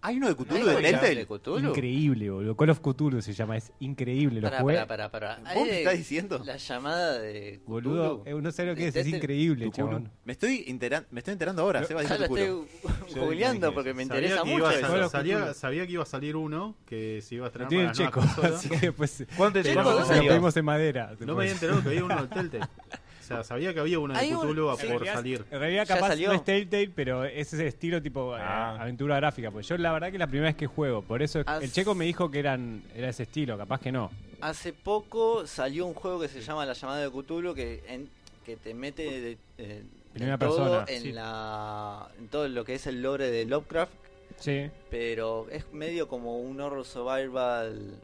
[0.00, 1.26] ¿Hay uno de Cthulhu ¿Hay de Telltale?
[1.26, 1.68] Cthulhu?
[1.70, 2.56] Increíble, boludo.
[2.56, 3.56] Call of Cthulhu se llama.
[3.56, 4.40] Es increíble.
[4.40, 4.74] Lo Pará, jugué.
[4.86, 5.54] pará, pará, pará.
[5.54, 6.40] ¿Vos me estás diciendo?
[6.44, 7.60] La llamada de.
[7.66, 8.38] Boludo, Cthulhu.
[8.38, 8.96] eh, no sé lo que es.
[8.96, 10.10] Es increíble, chabón.
[10.24, 12.64] Me estoy, enteran- me estoy enterando ahora, Seba tu culo.
[13.08, 15.54] estoy googleando porque me interesa sabía que, mucho a sabía, Cthulhu.
[15.54, 18.68] sabía que iba a salir uno que se iba a estrenar tiene para checo, así
[18.68, 21.16] que después ¿Cuánto Checo, ¿cuánto ¿dónde se lo pedimos en madera.
[21.20, 22.66] No me había enterado que había uno de Telltale.
[23.28, 25.44] Sea, sabía que había uno de Hay un- Cthulhu a sí, por salir.
[25.50, 26.28] En realidad ¿Ya capaz salió?
[26.28, 28.76] no es Telltale, pero es ese estilo tipo eh, Ah.
[28.80, 29.50] aventura gráfica.
[29.50, 31.02] Pues yo la verdad que es la primera vez que juego.
[31.02, 34.10] Por eso As- el checo me dijo que eran era ese estilo, capaz que no.
[34.40, 38.08] Hace poco salió un juego que se llama La llamada de Cthulhu que, en-
[38.46, 41.12] que te mete de, eh, Primera de todo persona, en, sí.
[41.12, 43.92] la, en todo lo que es el lore de Lovecraft,
[44.38, 44.70] Sí.
[44.90, 47.94] pero es medio como un horror survival.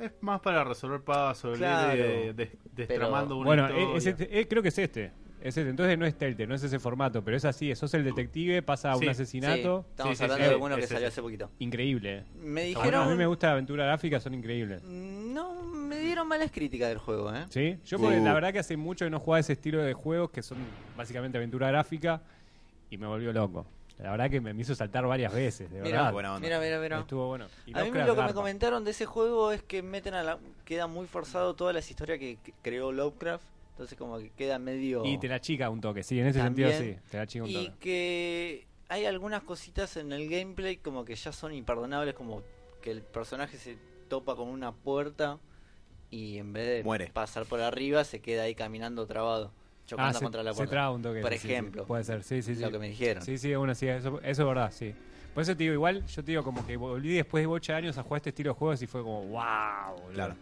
[0.00, 2.02] Es más para resolver puzzles, Claro.
[2.02, 3.96] de, de- destramando una Bueno, historia.
[3.96, 5.12] es, es este- eh, creo que es este.
[5.40, 5.70] Es este.
[5.70, 7.74] Entonces no es Telltale, no es ese formato, pero es así.
[7.74, 9.82] Sos el detective, pasa Sí, un asesinato.
[9.82, 11.50] Sí, estamos Sí, hablando sí, de uno que salió hace poquito.
[11.60, 12.24] Increíble.
[12.36, 13.02] Me bueno, dijeron.
[13.02, 14.82] a mí me gusta la aventura gráfica, son increíbles.
[14.82, 17.44] No, me dieron malas críticas del juego, ¿eh?
[17.50, 17.78] ¿Sí?
[17.84, 18.24] Yo porque Uh.
[18.24, 20.58] la verdad que hace mucho que no jugaba ese estilo de juegos que son
[20.96, 22.22] básicamente aventura gráfica
[22.90, 23.66] y me volvió loco.
[23.98, 26.12] La verdad que me, me hizo saltar varias veces, de Mira, verdad.
[26.12, 26.46] buena onda.
[26.46, 27.00] mira, mira, mira.
[27.00, 27.46] Estuvo bueno.
[27.66, 30.38] Y A mí lo que me comentaron de ese juego es que meten a la...
[30.66, 35.04] queda muy forzado todas las historias que que creó Lovecraft, entonces como que queda medio...
[35.04, 36.72] Y te la chica un toque, sí, en ese También.
[36.72, 37.78] sentido sí, te la chica un Y toque.
[37.80, 42.42] que hay algunas cositas en el gameplay como que ya son imperdonables, como
[42.82, 43.78] que el personaje se
[44.08, 45.38] topa con una puerta
[46.10, 47.08] y en vez de Muere.
[47.08, 49.52] pasar por arriba se queda ahí caminando trabado,
[49.86, 50.70] chocando Ah, se, contra la se puerta.
[50.70, 51.20] traba un toque.
[51.20, 51.84] Por sí, sí, ejemplo.
[51.86, 52.60] puede ser, sí, sí, sí.
[52.60, 53.22] Lo que me dijeron.
[53.22, 54.94] Sí, sí, bueno, sí, eso, eso es verdad, sí.
[55.34, 57.98] Por eso te digo, igual, yo te digo como que volví después de 8 años
[57.98, 59.94] a jugar este estilo de juegos y fue como, wow.
[59.94, 60.12] boludo.
[60.14, 60.34] Claro.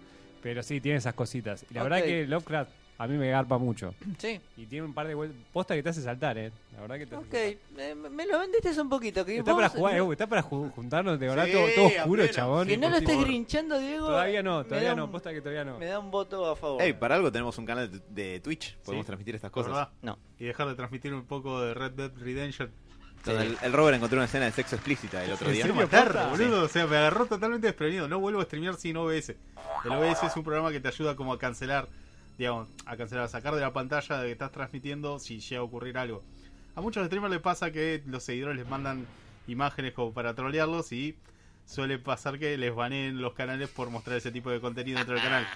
[0.43, 1.65] Pero sí, tiene esas cositas.
[1.71, 3.95] Y la verdad que Lovecraft a mí me garpa mucho.
[4.19, 5.37] Sí, Y tiene un par de vueltas.
[5.53, 6.53] Posta que te hace saltar, ¿eh?
[6.75, 7.35] La verdad que te ok.
[7.35, 9.25] Eh, me lo vendiste un poquito.
[9.25, 11.67] Que Está vos- para jugar, no- eh, está para ju- juntarnos, de verdad, Sí, todo,
[11.75, 12.69] todo oscuro, chabón.
[12.69, 14.07] Que no lo estés grinchando, Diego.
[14.07, 15.79] Todavía no, todavía da no, un- posta que todavía no.
[15.79, 16.81] Me da un voto a favor.
[16.83, 18.01] Ey, para algo tenemos un canal de,
[18.33, 19.07] de Twitch, podemos Sí.
[19.09, 19.71] transmitir estas ¿verdad?
[19.71, 19.89] cosas.
[20.03, 20.19] No.
[20.39, 22.71] Y dejar de transmitir un poco de Red Dead Redemption.
[23.27, 25.63] El, el Robert encontró una escena de sexo explícita el otro ¿En día.
[25.65, 25.81] serio?
[25.81, 26.65] matar, boludo.
[26.65, 28.07] O sea, me agarró totalmente desprevenido.
[28.07, 29.31] No vuelvo a streamear sin OBS.
[29.87, 31.89] El OBS es un programa que te ayuda como a cancelar
[32.39, 35.65] digamos, a cancelar, a sacar de la pantalla de que estás transmitiendo si llega a
[35.65, 36.23] ocurrir algo.
[36.77, 39.07] A muchos streamers les pasa que los seguidores les mandan
[39.47, 41.17] imágenes como para trolearlos y
[41.67, 45.23] suele pasar que les baneen los canales por mostrar ese tipo de contenido dentro del
[45.23, 45.47] canal.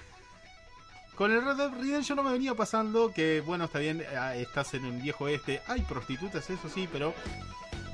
[1.15, 4.73] Con el Red Dead Redemption no me venía pasando que, bueno, está bien, ah, estás
[4.73, 7.13] en un viejo este, hay prostitutas, eso sí, pero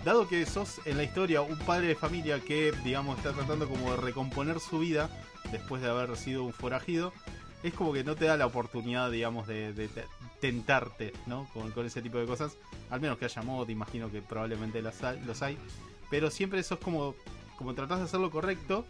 [0.04, 3.89] dado que sos en la historia un padre de familia que, digamos, está tratando como
[3.89, 5.10] de recomponer su vida
[5.52, 7.12] después de haber sido un forajido,
[7.67, 10.06] es como que no te da la oportunidad, digamos, de, de te-
[10.39, 11.47] tentarte, ¿no?
[11.54, 12.56] Con, con ese tipo de cosas.
[12.89, 15.58] Al menos que haya mod, imagino que probablemente las hay- los hay.
[16.10, 17.15] Pero siempre eso es como,
[17.58, 18.86] como tratás de hacerlo correcto.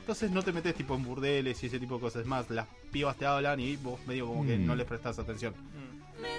[0.00, 2.22] Entonces no te metes tipo en burdeles y ese tipo de cosas.
[2.22, 4.66] Es más, las pibas te hablan y vos medio como que Mm.
[4.66, 5.54] no les prestás atención.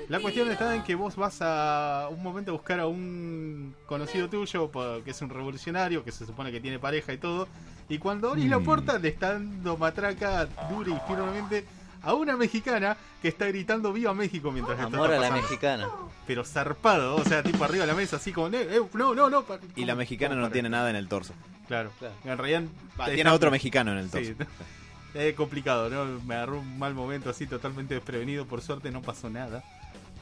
[0.09, 4.29] La cuestión está en que vos vas a un momento a buscar a un conocido
[4.29, 4.69] tuyo
[5.03, 7.47] que es un revolucionario, que se supone que tiene pareja y todo.
[7.89, 8.63] Y cuando abrís la Mm.
[8.63, 11.65] puerta le está dando matraca dura y firmemente
[12.03, 15.89] a una mexicana que está gritando Viva México mientras esto Amor está a la mexicana.
[16.27, 19.29] Pero zarpado, o sea, tipo arriba de la mesa, así como, "Eh, eh, no, no,
[19.29, 19.45] no.
[19.75, 21.33] Y la mexicana no tiene nada en el torso.
[21.67, 22.13] Claro, Claro.
[22.25, 22.63] en realidad.
[23.05, 24.31] Te tiene a otro mexicano en el torso.
[24.37, 24.45] Sí.
[25.13, 26.05] Es complicado, ¿no?
[26.25, 28.45] Me agarró un mal momento así, totalmente desprevenido.
[28.45, 29.63] Por suerte no pasó nada.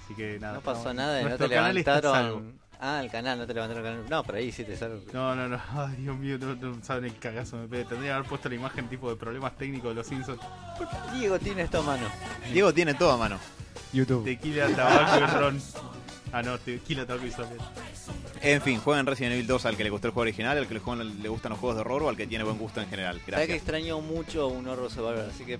[0.09, 0.55] Así que nada.
[0.55, 2.13] No pasó estamos- nada y no nuestro te canal está salvo.
[2.39, 2.59] levantaron.
[2.81, 4.09] Ah, el canal, no te levantaron el canal.
[4.09, 5.01] No, por ahí sí te salvo.
[5.13, 5.59] No, no, no.
[5.75, 7.83] Ay, Dios mío, no, no saben el cagazo me pegué.
[7.85, 10.39] Tendría que haber puesto la imagen tipo de problemas técnicos de los Simpsons.
[11.13, 12.07] Diego tiene esto a mano.
[12.51, 13.37] Diego tiene todo a mano.
[13.93, 14.23] YouTube.
[14.23, 15.61] Tequila, tabaco y ron.
[16.31, 17.55] Ah, no, tequila, tabaco y sope.
[18.41, 20.75] En fin, jueguen Resident Evil 2 al que le gustó el juego original, al que
[20.75, 22.87] le, juegan- le gustan los juegos de horror o al que tiene buen gusto en
[22.89, 23.15] general.
[23.15, 23.57] Sabes que Gracias.
[23.57, 25.59] extraño mucho un horror survival, así que eh,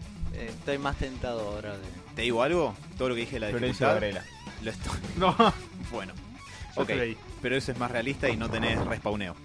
[0.49, 1.83] estoy más tentado ahora de.
[2.19, 2.75] ¿Te digo algo?
[2.97, 3.93] Todo lo que dije de la Florencio dificultad.
[3.93, 4.25] Varela.
[4.61, 4.99] Lo estoy...
[5.17, 5.53] No,
[5.89, 6.13] Bueno.
[6.75, 7.17] yo Ok, estoy ahí.
[7.41, 9.37] pero eso es más realista y no tenés respawneo.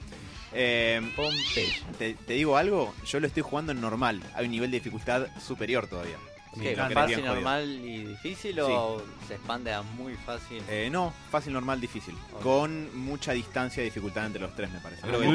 [0.52, 1.72] Eh, Pompeya.
[2.00, 4.20] te, te digo algo, yo lo estoy jugando en normal.
[4.34, 6.16] Hay un nivel de dificultad superior todavía.
[6.60, 6.76] ¿Qué?
[6.76, 7.34] Lo ¿Fácil, jodido.
[7.34, 10.62] normal y difícil o se expande a muy fácil?
[10.68, 12.14] Eh, no, fácil, normal, difícil.
[12.42, 15.02] Con mucha distancia de dificultad entre los tres, me parece.
[15.02, 15.26] Creo que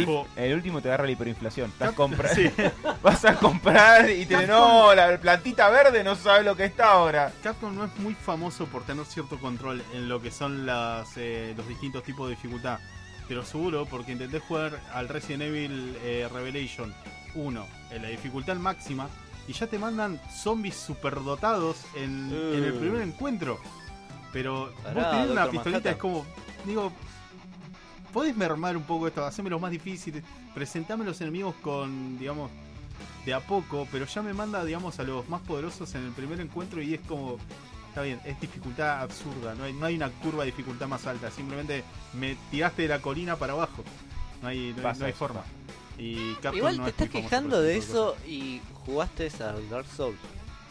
[0.46, 1.70] El, último te agarra la hiperinflación.
[1.72, 2.50] Estás compra- sí.
[3.04, 7.32] Vas a comprar y te no, la plantita verde no sabe lo que está ahora.
[7.44, 11.54] Capcom no es muy famoso por tener cierto control en lo que son las, eh,
[11.56, 12.80] los distintos tipos de dificultad.
[13.28, 16.94] Pero seguro, porque intenté jugar al Resident Evil eh, Revelation
[17.36, 19.08] 1 en la dificultad máxima
[19.50, 22.54] y ya te mandan zombies superdotados en, Uh.
[22.54, 23.60] en el primer encuentro.
[24.32, 25.94] Pero Pará, vos tenés una pistolita, Manhattan.
[25.94, 26.26] es como,
[26.66, 26.92] digo,
[28.14, 32.52] podés mermar un poco esto, hacémelo más difícil, presentame los enemigos con, digamos,
[33.26, 36.40] de a poco, pero ya me manda, digamos, a los más poderosos en el primer
[36.42, 37.38] encuentro y es como,
[37.88, 41.32] está bien, es dificultad absurda, no hay, no hay una curva de dificultad más alta,
[41.32, 41.84] simplemente
[42.14, 43.84] me tiraste de la colina para abajo,
[44.44, 45.42] no hay, no hay, no forma.
[46.00, 50.18] Y Capcom Igual no te es estás quejando de eso y jugaste al Dark Souls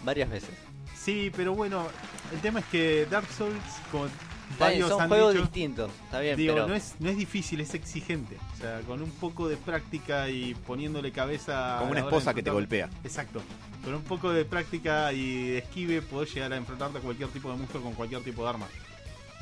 [0.02, 0.50] varias veces.
[0.96, 1.86] Sí, pero bueno,
[2.32, 3.54] el tema es que Dark Souls,
[3.92, 4.10] bien,
[4.58, 7.60] varios son han juegos dicho, distintos, está bien, Digo, pero no, es, no es difícil,
[7.60, 8.36] es exigente.
[8.54, 11.76] O sea, con un poco de práctica y poniéndole cabeza.
[11.76, 12.88] a como una esposa que te golpea.
[13.04, 13.42] Exacto.
[13.84, 17.50] Con un poco de práctica y de esquive podés llegar a enfrentarte a cualquier tipo
[17.50, 18.66] de monstruo con cualquier tipo de arma.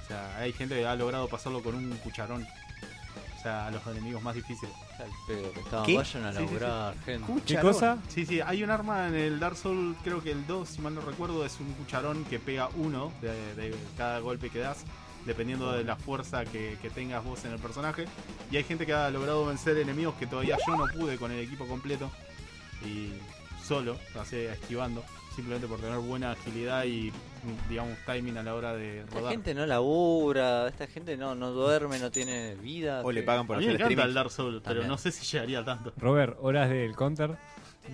[0.04, 2.46] O sea, hay gente que ha logrado pasarlo con un cucharón.
[3.46, 4.74] Sea, a los enemigos más difíciles.
[4.98, 5.96] Al pedo que estaban, ¿Qué?
[5.96, 6.54] vayan a Sí, sí, sí.
[6.54, 7.32] laburar, gente.
[7.46, 7.98] ¿Qué cosa?
[8.08, 10.96] Sí, sí, hay un arma en el Dark Souls, creo que el 2, si mal
[10.96, 14.78] no recuerdo, es un cucharón que pega uno de, de cada golpe que das,
[15.26, 18.06] dependiendo de la fuerza que, que tengas vos en el personaje.
[18.50, 21.38] Y hay gente que ha logrado vencer enemigos que todavía yo no pude con el
[21.38, 22.10] equipo completo
[22.84, 23.12] y
[23.64, 25.04] solo, así, esquivando,
[25.36, 27.12] simplemente por tener buena agilidad y,
[27.68, 29.32] digamos, timing a la hora de Esta rodar.
[29.32, 33.02] gente no labura, esta gente no, no duerme, no tiene vida.
[33.04, 35.12] O le pagan A por mí me hacer encanta el Dark Souls, pero no sé
[35.12, 35.92] si llegaría tanto.
[35.98, 37.36] Robert, horas del counter.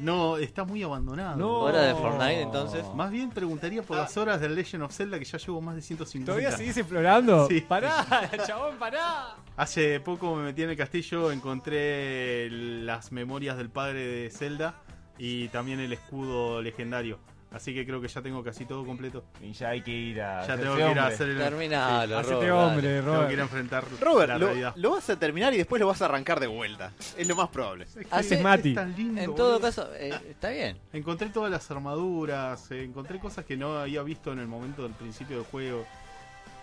[0.00, 1.36] No, está muy abandonado.
[1.36, 1.52] No.
[1.60, 2.84] Hora de Fortnite, entonces.
[2.94, 5.82] Más bien preguntaría por las horas del Legend of Zelda que ya llevo más de
[5.82, 6.32] 150.
[6.32, 7.46] ¿Todavía seguís explorando?
[7.48, 7.60] Sí.
[7.60, 8.06] Pará,
[8.46, 9.36] chabón, pará.
[9.56, 14.76] Hace poco me metí en el castillo, encontré las memorias del padre de Zelda
[15.18, 17.18] y también el escudo legendario.
[17.54, 19.24] Así que creo que ya tengo casi todo completo.
[19.42, 20.46] Y ya hay que ir a.
[20.46, 21.14] Ya tengo que ir a hombre.
[21.14, 21.38] hacer el.
[21.38, 23.02] Terminalo, Robert, hombre, dale.
[23.02, 23.42] Tengo que ir a Robert.
[23.42, 24.72] enfrentar Robert, la lo, realidad.
[24.76, 26.92] lo vas a terminar y después lo vas a arrancar de vuelta.
[27.16, 27.84] Es lo más probable.
[27.84, 28.74] Es que Hace es Mati.
[28.74, 29.60] tan lindo, En todo boludo.
[29.60, 30.78] caso, eh, está bien.
[30.92, 34.92] Encontré todas las armaduras, eh, encontré cosas que no había visto en el momento del
[34.92, 35.84] principio del juego.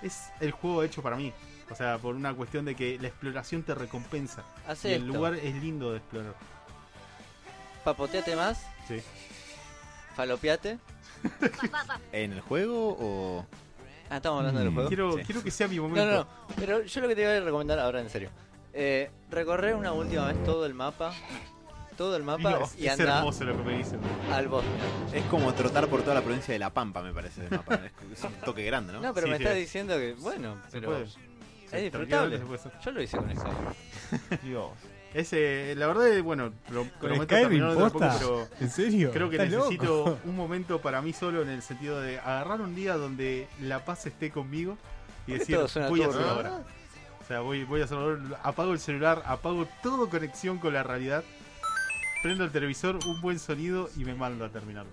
[0.02, 1.32] Es el juego hecho para mí.
[1.71, 4.43] O sea, por una cuestión de que la exploración te recompensa.
[4.67, 5.13] Hace y el esto.
[5.13, 6.34] lugar es lindo de explorar.
[7.84, 9.02] Papoteate más, Sí.
[10.20, 10.78] Falopeate.
[12.12, 13.46] ¿En el juego o.?
[14.10, 14.74] Ah, estamos hablando del Mm.
[14.74, 14.88] juego.
[14.90, 15.24] Quiero, Sí.
[15.26, 16.06] quiero que sea mi No, momento.
[16.12, 16.28] no, no.
[16.58, 18.30] Pero yo lo que te voy a recomendar ahora en serio.
[18.74, 21.14] Eh, recorrer una última vez todo el mapa.
[21.96, 24.00] todo el mapa Dios, y es anda hermoso lo que me dicen.
[24.32, 24.70] al bosque.
[25.14, 27.42] Es como trotar por toda la provincia de La Pampa, me parece.
[27.42, 27.76] de mapa.
[27.76, 29.02] Es, es un toque grande, ¿no?
[29.02, 29.44] No, pero Sí, me sí.
[29.44, 31.04] está diciendo que, bueno, Se pero puede.
[31.04, 31.92] es disfrutable.
[31.92, 32.72] tranquilamente se puede hacer.
[32.86, 34.40] Yo lo hice con Skyrim.
[34.44, 34.70] Dios.
[35.13, 37.41] Ese, la verdad, es, bueno, pro- prometo de
[37.74, 39.10] poco, pero ¿En serio?
[39.12, 40.19] creo que ¿Estás necesito loco?
[40.26, 44.06] un momento para mí solo en el sentido de agarrar un día donde la paz
[44.06, 44.78] esté conmigo
[45.26, 45.58] y ¿Por qué decir,
[45.89, 46.62] voy a hacerlo ahora.
[47.22, 48.39] O sea, voy, voy a hacerlo ahora.
[48.43, 51.24] Apago el celular, apago todo conexión con la realidad,
[52.22, 54.91] prendo el televisor, un buen sonido y me mando a terminarlo.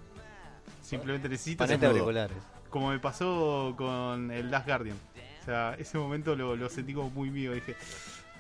[0.83, 2.37] Simplemente necesito auriculares.
[2.71, 4.97] como me pasó con el Last Guardian.
[5.43, 7.53] O sea, ese momento lo, lo sentí como muy mío.
[7.53, 7.77] Dije,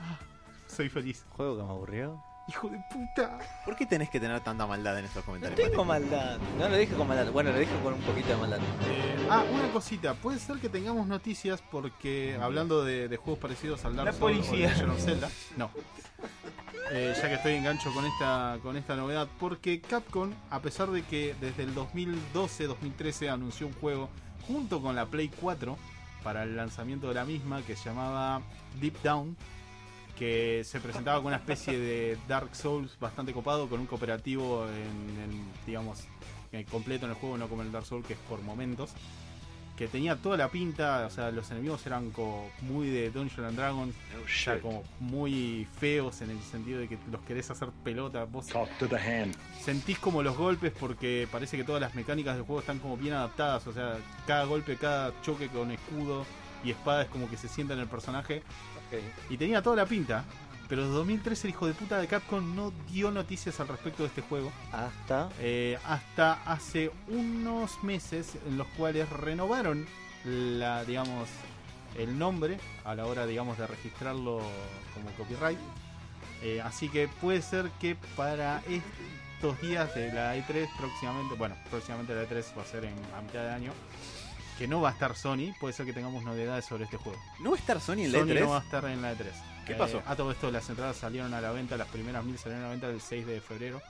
[0.00, 0.18] "Ah,
[0.76, 1.24] soy feliz.
[1.36, 2.22] Juego que me aburrió.
[2.48, 3.38] Hijo de puta.
[3.64, 5.68] ¿Por qué tenés que tener tanta maldad en estos No comentarios?
[5.68, 6.04] tengo Mati?
[6.04, 6.38] maldad.
[6.58, 7.32] No lo dije con maldad.
[7.32, 8.58] Bueno, lo dije con un poquito de maldad.
[8.58, 10.14] Eh, ah, una cosita.
[10.14, 14.38] Puede ser que tengamos noticias porque hablando de, de juegos parecidos al Dark La Souls
[14.46, 14.68] o policía.
[14.92, 15.28] Of Zelda.
[15.56, 15.70] No.
[16.92, 19.26] Eh, ya que estoy engancho con esta, con esta novedad.
[19.40, 24.08] Porque Capcom, a pesar de que desde el 2012-2013 anunció un juego
[24.46, 25.76] junto con la Play 4
[26.22, 28.40] para el lanzamiento de la misma que se llamaba
[28.80, 29.36] Deep Down.
[30.18, 35.22] Que se presentaba con una especie de Dark Souls bastante copado, con un cooperativo en,
[35.22, 36.04] en, digamos,
[36.52, 38.90] eh, completo en el juego, no como el Dark Souls que es por momentos.
[39.76, 43.58] Que tenía toda la pinta, o sea, los enemigos eran como muy de Dungeons and
[43.58, 48.24] Dragons, o sea, como muy feos en el sentido de que los querés hacer pelota.
[48.24, 48.46] Vos
[49.62, 53.12] sentís como los golpes porque parece que todas las mecánicas del juego están como bien
[53.12, 56.24] adaptadas, o sea, cada golpe, cada choque con escudo
[56.64, 58.42] y espada es como que se sienta en el personaje.
[59.30, 60.24] Y tenía toda la pinta,
[60.68, 64.08] pero en 2013 el hijo de puta de Capcom no dio noticias al respecto de
[64.08, 64.52] este juego.
[64.72, 65.28] Hasta.
[65.40, 69.86] Eh, hasta hace unos meses en los cuales renovaron
[70.24, 71.28] la digamos
[71.96, 74.40] el nombre a la hora digamos de registrarlo
[74.92, 75.58] como copyright
[76.42, 82.14] Eh, así que puede ser que para estos días de la E3 próximamente bueno próximamente
[82.14, 83.72] la E3 va a ser en a mitad de año
[84.58, 87.50] que no va a estar Sony puede ser que tengamos novedades sobre este juego ¿No
[87.50, 88.40] va a estar Sony en la Sony E3?
[88.40, 89.24] no va a estar en la E3
[89.66, 90.02] ¿Qué Eh, pasó?
[90.06, 92.72] a todo esto las entradas salieron a la venta las primeras mil salieron a la
[92.72, 93.80] venta el 6 de febrero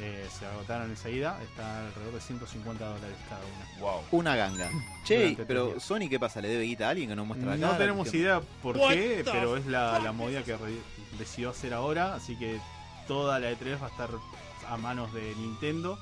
[0.00, 3.80] eh, se agotaron enseguida, está alrededor de 150 dólares cada una.
[3.80, 4.02] Wow.
[4.10, 4.68] Una ganga.
[5.04, 5.78] Che, pero.
[5.78, 6.40] Sony, ¿qué pasa?
[6.40, 7.78] ¿Le debe guita a alguien que no muestra la No cara?
[7.78, 10.56] tenemos ¿Qué- idea por qué, pero es la, la movida que
[11.16, 12.58] decidió hacer ahora, así que
[13.06, 14.10] toda la E3 va a estar
[14.68, 15.96] a manos de Nintendo,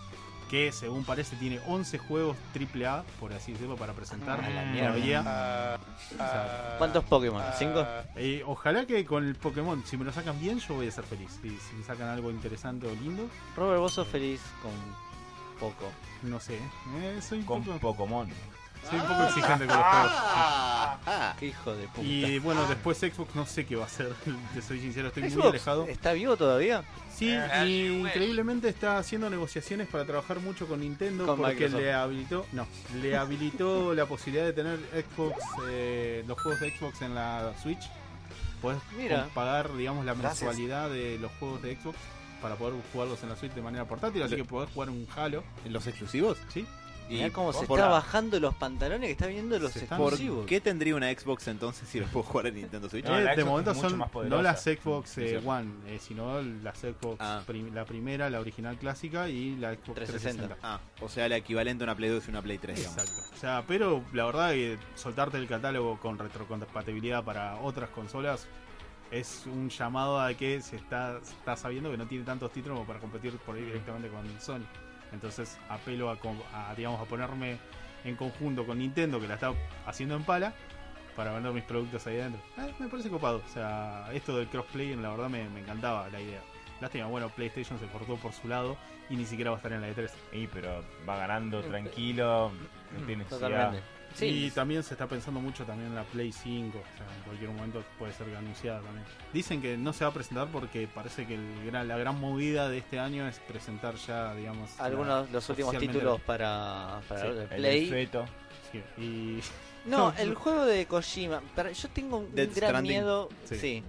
[0.52, 4.38] que según parece tiene 11 juegos AAA, por así decirlo, para presentar.
[4.38, 5.22] A la todavía.
[6.18, 7.42] Ah, ¿Cuántos Pokémon?
[7.58, 7.86] ¿Cinco?
[8.16, 11.04] Eh, ojalá que con el Pokémon, si me lo sacan bien, yo voy a ser
[11.04, 11.38] feliz.
[11.40, 14.72] Si, si me sacan algo interesante o lindo, Robert, vos sos feliz con
[15.58, 15.90] poco.
[16.20, 16.58] no sé.
[17.00, 18.28] Eh, soy, un con poco, Pokémon.
[18.88, 20.12] Soy un poco exigente con los juegos.
[21.38, 22.02] Qué hijo de puta.
[22.02, 24.12] Y bueno, después Xbox no sé qué va a hacer,
[24.54, 25.86] te soy sincero, estoy muy Xbox alejado.
[25.86, 26.84] ¿Está vivo todavía?
[27.14, 27.28] Sí,
[27.66, 31.80] y increíblemente está haciendo negociaciones para trabajar mucho con Nintendo Con porque Microsoft.
[31.80, 32.66] le habilitó, no,
[33.00, 35.36] le habilitó la posibilidad de tener Xbox,
[35.68, 37.90] eh, los juegos de Xbox en la Switch.
[38.60, 39.28] Puedes Mira.
[39.34, 40.42] pagar, digamos, la Gracias.
[40.42, 41.98] mensualidad de los juegos de Xbox
[42.40, 45.44] para poder jugarlos en la Switch de manera portátil, así que podés jugar un Halo,
[45.64, 46.38] ¿En los exclusivos?
[46.52, 46.66] ¿sí?
[47.12, 50.46] Mirá cómo se está bajando los pantalones que está viendo los están- ¿Por exclusivos.
[50.46, 53.04] qué tendría una Xbox entonces si los puedo jugar en Nintendo Switch?
[53.04, 53.98] No, Eh, la de momento son
[54.28, 55.40] no las Xbox eh.
[55.44, 57.42] One, eh, sino las Xbox, Ah.
[57.46, 60.48] prim- la primera, la original clásica y la Xbox 360.
[60.48, 60.58] 360.
[60.62, 62.98] Ah, o sea, el equivalente a una Play 2 y una Play 3, digamos.
[62.98, 63.34] Exacto.
[63.36, 68.46] O sea, pero la verdad que soltarte el catálogo con retrocompatibilidad para otras consolas
[69.10, 72.76] es un llamado a que se está, se está sabiendo que no tiene tantos títulos
[72.78, 74.64] como para competir por ahí directamente con Sony.
[75.12, 76.18] Entonces apelo a,
[76.54, 77.58] a, digamos a ponerme
[78.04, 79.52] en conjunto con Nintendo que la está
[79.86, 80.52] haciendo en pala
[81.16, 82.40] para vender mis productos ahí adentro.
[82.58, 83.42] Eh, me parece copado.
[83.44, 86.40] O sea, esto del crossplay la verdad me, me encantaba la idea.
[86.80, 88.76] Lástima, bueno, PlayStation se cortó por su lado
[89.08, 90.10] y ni siquiera va a estar en la E E3.
[90.32, 92.50] Y pero va ganando tranquilo,
[92.92, 93.48] no tiene necesidad.
[93.48, 93.86] Totalmente.
[94.14, 97.22] Sí, Y también se está pensando mucho también en la Play 5, o sea, en
[97.24, 99.04] cualquier momento puede ser anunciada también.
[99.32, 102.68] Dicen que no se va a presentar porque parece que el gran- la gran movida
[102.68, 107.26] de este año es presentar ya, digamos, algunos la- los últimos títulos para, para Sí,
[107.28, 108.08] el El Play.
[108.70, 109.40] Sí, y
[109.86, 111.42] No, el juego de Kojima.
[111.56, 112.92] pero yo tengo un Death gran Stranding.
[112.92, 113.28] miedo.
[113.46, 113.56] Sí.
[113.58, 113.84] Sí.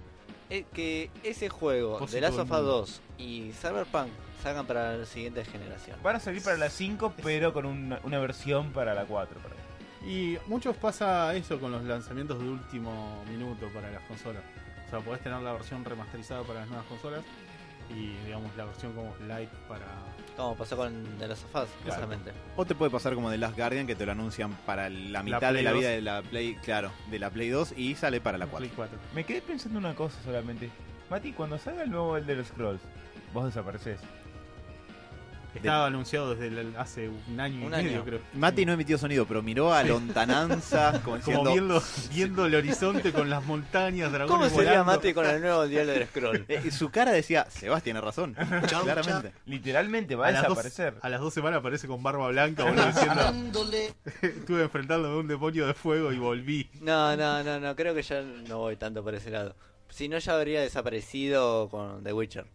[0.72, 2.62] que ese juego, The Last of el Us mundo.
[2.78, 4.08] 2 y Cyberpunk
[4.42, 5.98] salgan para la siguiente generación.
[6.02, 9.40] Van a salir para la 5, pero con una, una versión para la 4.
[9.40, 9.58] por ahí.
[10.06, 14.42] Y muchos pasa eso con los lanzamientos de último minuto para las consolas.
[14.86, 17.24] O sea, podés tener la versión remasterizada para las nuevas consolas
[17.90, 19.86] y, digamos, la versión como light para...
[20.36, 22.32] Como pasó con The Last of Us, justamente.
[22.56, 25.52] O te puede pasar como The Last Guardian que te lo anuncian para la mitad
[25.54, 25.80] de la 2.
[25.80, 28.58] vida de la Play, claro, de la Play 2 y sale para la 4.
[28.58, 28.98] Play 4.
[29.14, 30.70] Me quedé pensando una cosa solamente.
[31.08, 32.80] Mati, cuando salga el nuevo Elder Scrolls,
[33.32, 34.00] vos desapareces.
[35.54, 38.20] Estaba anunciado desde el- hace un año Un y medio, creo.
[38.34, 41.50] Mati no emitió sonido, pero miró a lontananza como Como diciendo...
[41.52, 41.82] viendo,
[42.12, 44.92] viendo el horizonte con las montañas, dragones ¿Cómo sería volando.
[44.92, 46.44] Mate con el nuevo diario del scroll?
[46.54, 49.32] Eh, su cara decía, Sebas tiene razón, claramente.
[49.46, 50.94] Literalmente va a, a, las dos, desaparecer.
[51.00, 53.22] a las dos semanas aparece con barba blanca, boludo, diciendo...
[54.22, 56.70] Estuve enfrentándome a un demonio de fuego y volví.
[56.80, 59.54] No, no, no, no, creo que ya no voy tanto por ese lado.
[59.88, 62.46] Si no, ya habría desaparecido con The Witcher.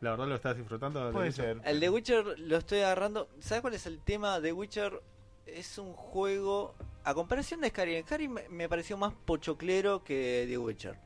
[0.00, 1.10] La verdad lo estás disfrutando.
[1.12, 1.60] Puede ¿Lo ser.
[1.64, 3.28] El The Witcher lo estoy agarrando.
[3.40, 4.40] ¿Sabes cuál es el tema?
[4.40, 5.00] The Witcher
[5.46, 6.74] es un juego.
[7.04, 10.98] A comparación de Skyrim, Skyrim me- pareció más pochoclero que The Witcher.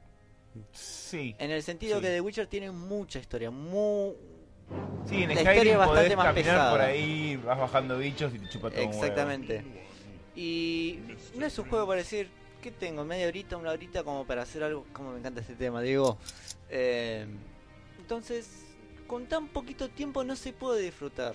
[0.72, 1.36] Sí.
[1.38, 2.02] En el sentido Sí.
[2.02, 3.50] que The Witcher tiene mucha historia.
[3.50, 4.14] Muy.
[5.06, 6.70] Sí, en La Skyrim historia es bastante podés más caminar pesada.
[6.72, 8.80] por ahí, vas bajando bichos y te chupa todo.
[8.82, 9.64] Exactamente.
[10.34, 10.98] Y
[11.36, 12.30] no es un juego para decir,
[12.62, 13.04] ¿qué tengo?
[13.04, 14.86] ¿Media horita, una horita como para hacer algo?
[14.92, 16.18] Como me encanta este tema, Diego.
[16.70, 17.26] Eh,
[17.98, 18.64] entonces,
[19.10, 21.34] con tan poquito tiempo no se puede disfrutar.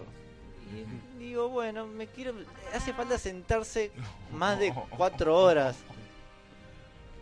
[1.19, 2.33] Y digo, bueno, me quiero.
[2.73, 3.91] Hace falta sentarse
[4.33, 5.75] más de cuatro horas.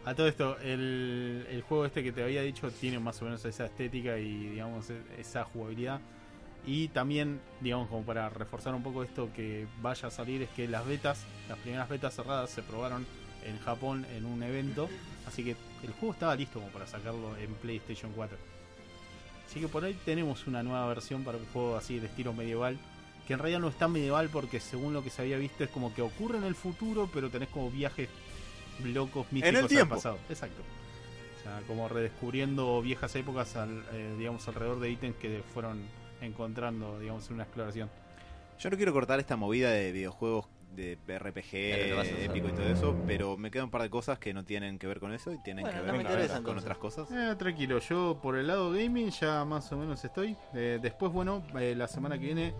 [0.06, 3.43] A todo esto, el, el juego este que te había dicho tiene más o menos
[3.45, 5.99] esa estética y digamos e- esa jugabilidad.
[6.68, 10.68] Y también, digamos, como para reforzar un poco esto que vaya a salir, es que
[10.68, 13.08] las betas, las primeras betas cerradas se probaron
[13.43, 14.88] en Japón en un evento.
[15.28, 18.53] Así que el juego estaba listo como para sacarlo en PlayStation 4.
[19.54, 22.76] Así que por ahí tenemos una nueva versión para un juego así de estilo medieval.
[23.28, 25.70] Que en realidad no es tan medieval porque según lo que se había visto es
[25.70, 28.10] como que ocurre en el futuro, pero tenés como viajes
[28.84, 29.93] locos místicos al tiempo.
[29.93, 30.18] pasado.
[30.28, 30.60] Exacto.
[31.38, 35.84] O sea, como redescubriendo viejas épocas, al, eh, digamos, alrededor de ítems que fueron
[36.20, 37.91] encontrando, digamos, en una exploración.
[38.60, 41.55] Yo no quiero cortar esta movida de videojuegos de RPG
[42.24, 44.88] épico y todo eso, pero me quedan un par de cosas que no tienen que
[44.88, 47.09] ver con eso y tienen Bueno, que ver con, otras cosas.
[47.11, 50.36] Eh, tranquilo, yo por el lado gaming ya más o menos estoy.
[50.53, 52.53] Eh, después, bueno, eh, la semana que viene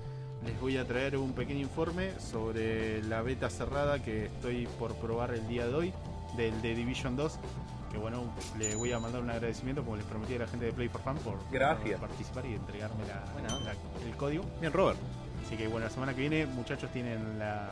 [0.46, 5.34] les voy a traer un pequeño informe sobre la beta cerrada que estoy por probar
[5.34, 5.94] el día de hoy
[6.38, 7.40] del The Division 2.
[7.92, 8.24] Que bueno,
[8.58, 11.02] le voy a mandar un agradecimiento como les prometí a la gente de Play for
[11.02, 12.00] Fun por, Gracias.
[12.00, 13.24] por participar y entregarme la-
[13.64, 13.72] la-
[14.06, 14.44] el código.
[14.60, 14.98] Bien, Robert.
[15.46, 17.70] Así que bueno, la semana que viene, muchachos, tienen la,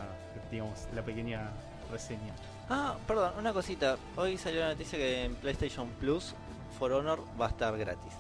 [0.51, 1.49] digamos, la pequeña
[1.91, 2.33] reseña.
[2.69, 3.97] Ah, perdón, una cosita.
[4.15, 6.33] Hoy salió la noticia que en PlayStation Plus
[6.77, 8.13] For Honor va a estar gratis.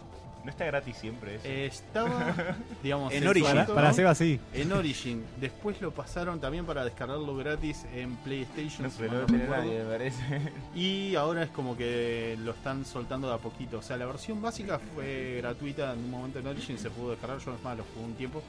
[0.43, 1.47] No está gratis siempre eso.
[1.47, 2.33] Eh, estaba,
[2.83, 3.49] digamos, En Origin.
[3.49, 3.93] momento, Para ¿no?
[3.93, 4.39] Seba sí.
[4.53, 5.23] En Origin.
[5.39, 8.83] Después lo pasaron también para descargarlo gratis en PlayStation.
[8.83, 10.51] no si lo no nadie, me parece.
[10.73, 13.77] Y ahora es como que lo están soltando de a poquito.
[13.77, 17.37] O sea, la versión básica fue gratuita en un momento en Origin, se pudo descargar.
[17.37, 18.41] Yo es más lo jugué un tiempo.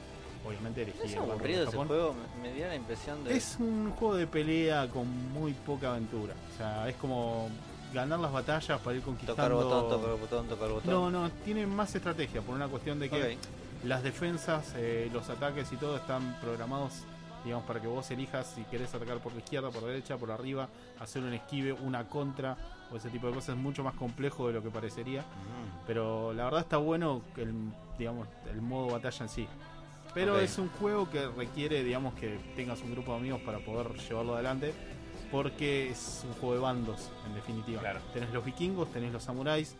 [0.45, 2.15] Obviamente elegí ¿No es el aburrido ese juego?
[2.41, 3.35] Me, me dio la impresión de.
[3.35, 6.33] Es un juego de pelea con muy poca aventura.
[6.53, 7.49] O sea, es como
[7.93, 9.35] ganar las batallas para ir conquistando.
[9.35, 10.91] tocar botón, tocar botón, tocar botón.
[10.91, 13.37] No, no, tiene más estrategia por una cuestión de que
[13.83, 17.03] las defensas, eh, los ataques y todo están programados,
[17.43, 20.31] digamos, para que vos elijas si querés atacar por la izquierda, por la derecha, por
[20.31, 20.67] arriba,
[20.99, 22.57] hacer un esquive, una contra
[22.91, 23.55] o ese tipo de cosas.
[23.55, 25.21] Es mucho más complejo de lo que parecería.
[25.21, 25.85] Mm.
[25.85, 27.53] Pero la verdad está bueno el,
[27.97, 29.47] digamos, el modo batalla en sí.
[30.13, 33.93] Pero es un juego que requiere, digamos, que tengas un grupo de amigos para poder
[33.97, 34.73] llevarlo adelante.
[35.31, 37.81] Porque es un juego de bandos, en definitiva.
[37.81, 37.99] Claro.
[38.13, 39.75] Tenés los vikingos, tenés los samuráis,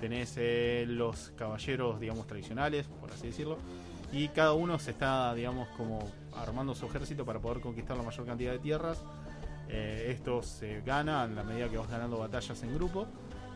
[0.00, 3.58] tenés eh, los caballeros, digamos, tradicionales, por así decirlo.
[4.10, 5.98] Y cada uno se está, digamos, como
[6.34, 9.04] armando su ejército para poder conquistar la mayor cantidad de tierras.
[9.68, 13.06] Eh, esto se gana a la medida que vas ganando batallas en grupo.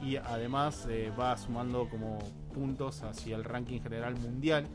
[0.03, 2.19] Y además eh, va sumando como
[2.53, 4.67] puntos hacia el ranking general mundial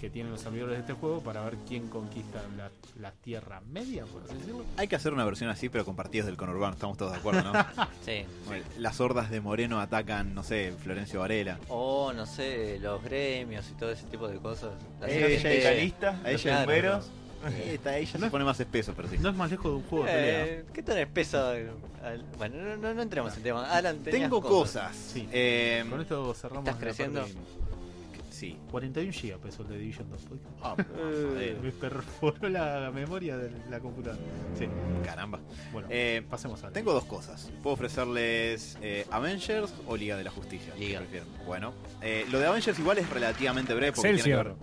[0.00, 2.70] que tienen los servidores de este juego para ver quién conquista la,
[3.00, 4.64] la tierra media, por así decirlo.
[4.76, 7.42] Hay que hacer una versión así, pero con partidos del conurbano, estamos todos de acuerdo,
[7.42, 7.52] ¿no?
[8.04, 8.24] Sí.
[8.46, 11.58] Bueno, Las hordas de Moreno atacan, no sé, Florencio Varela.
[11.68, 14.70] O no sé, los gremios y todo ese tipo de cosas.
[15.00, 17.10] La Eh, gente- ella- ya- bomberos.
[17.50, 18.26] Eh, está- ahí ya No.
[18.26, 19.16] se pone más espeso, pero sí.
[19.18, 20.44] No es más lejos de un juego de pelea.
[20.46, 21.52] Eh, ¿Qué tan espeso?
[22.36, 23.70] Bueno, no, no, no entremos en tema.
[23.70, 24.96] Alan, Tengo cosas.
[24.96, 25.28] Sí.
[25.30, 26.64] Eh, Con esto cerramos.
[26.68, 27.24] ¿Estás parte creciendo?
[28.38, 28.56] Sí.
[28.70, 30.20] 41 GB pesó el de Division 2.
[30.62, 30.76] Ah,
[31.38, 34.22] Eh, Me perforó la memoria de la computadora.
[34.58, 34.66] Sí,
[35.04, 35.40] caramba.
[35.72, 37.50] bueno, Eh, pasemos a Tengo dos cosas.
[37.62, 40.74] Puedo ofrecerles eh, Avengers o Liga de la Justicia.
[40.78, 41.02] Liga.
[41.46, 41.72] Bueno,
[42.02, 44.54] eh, lo de Avengers igual es relativamente breve porque tiene que ver.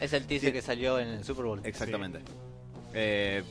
[0.00, 0.52] es el teaser Sí.
[0.52, 1.60] que salió en el Super Bowl.
[1.64, 2.20] Exactamente.
[2.94, 3.42] Eh,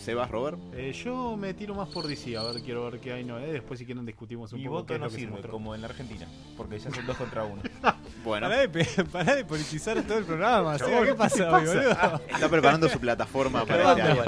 [0.00, 0.58] Sebas, Robert.
[0.74, 3.52] Eh, yo me tiro más por DC, a ver, quiero ver qué hay novedades.
[3.52, 5.32] Después, si quieren, discutimos un Mi poco qué voto es no lo que se sirve,
[5.32, 5.50] mostró.
[5.52, 6.26] como en la Argentina.
[6.56, 7.62] Porque ya son dos contra uno.
[8.22, 10.76] Bueno, Pará de, pe- pará de politizar todo el programa.
[10.76, 11.90] Seba, ¿Qué ¿qué pasa hoy, boludo?
[11.90, 14.24] está preparando su plataforma para este año.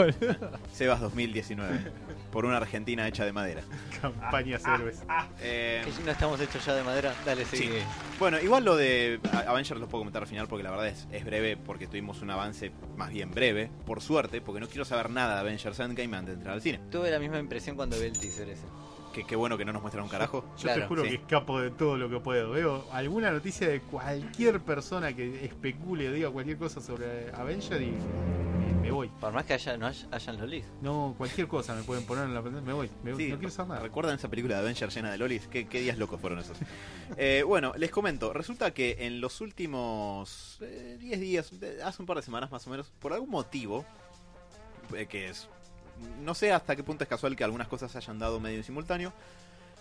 [0.72, 1.92] Sebas 2019.
[2.32, 3.62] Por una Argentina hecha de madera.
[4.00, 5.02] Campañas héroes.
[5.40, 7.58] Eh, Que si no estamos hechos ya de madera, dale, Sí.
[7.58, 7.82] sigue.
[8.18, 11.24] Bueno, igual lo de Avengers lo puedo comentar al final porque la verdad es, es
[11.24, 15.34] breve porque tuvimos un avance más bien breve, por suerte, porque no quiero saber nada
[15.34, 16.80] de Avengers Endgame antes de entrar al cine.
[16.90, 18.64] Tuve la misma impresión cuando vi el teaser ese.
[19.12, 20.42] Que qué bueno que no nos muestran un carajo.
[20.56, 21.08] Yo Claro, te juro sí.
[21.10, 22.52] que escapo de todo lo que puedo.
[22.52, 27.92] Veo alguna noticia de cualquier persona que especule o diga cualquier cosa sobre Avenger y
[28.92, 29.08] voy.
[29.20, 30.64] Por más que haya, no haya, hayan lolis.
[30.80, 32.64] No, cualquier cosa me pueden poner en la pantalla.
[32.64, 32.90] Me voy.
[33.02, 33.24] Me voy.
[33.24, 33.80] Sí, no quiero saber nada.
[33.82, 35.46] ¿Recuerdan esa película de Avengers llena de lolis?
[35.48, 36.56] ¿Qué, qué días locos fueron esos?
[37.16, 38.32] Eh, bueno, les comento.
[38.32, 42.66] Resulta que en los últimos eh, 10 días, de- hace un par de semanas más
[42.66, 43.84] o menos, por algún motivo,
[44.94, 45.48] eh, que es...
[46.20, 48.64] No sé hasta qué punto es casual que algunas cosas se hayan dado medio en
[48.64, 49.12] simultáneo.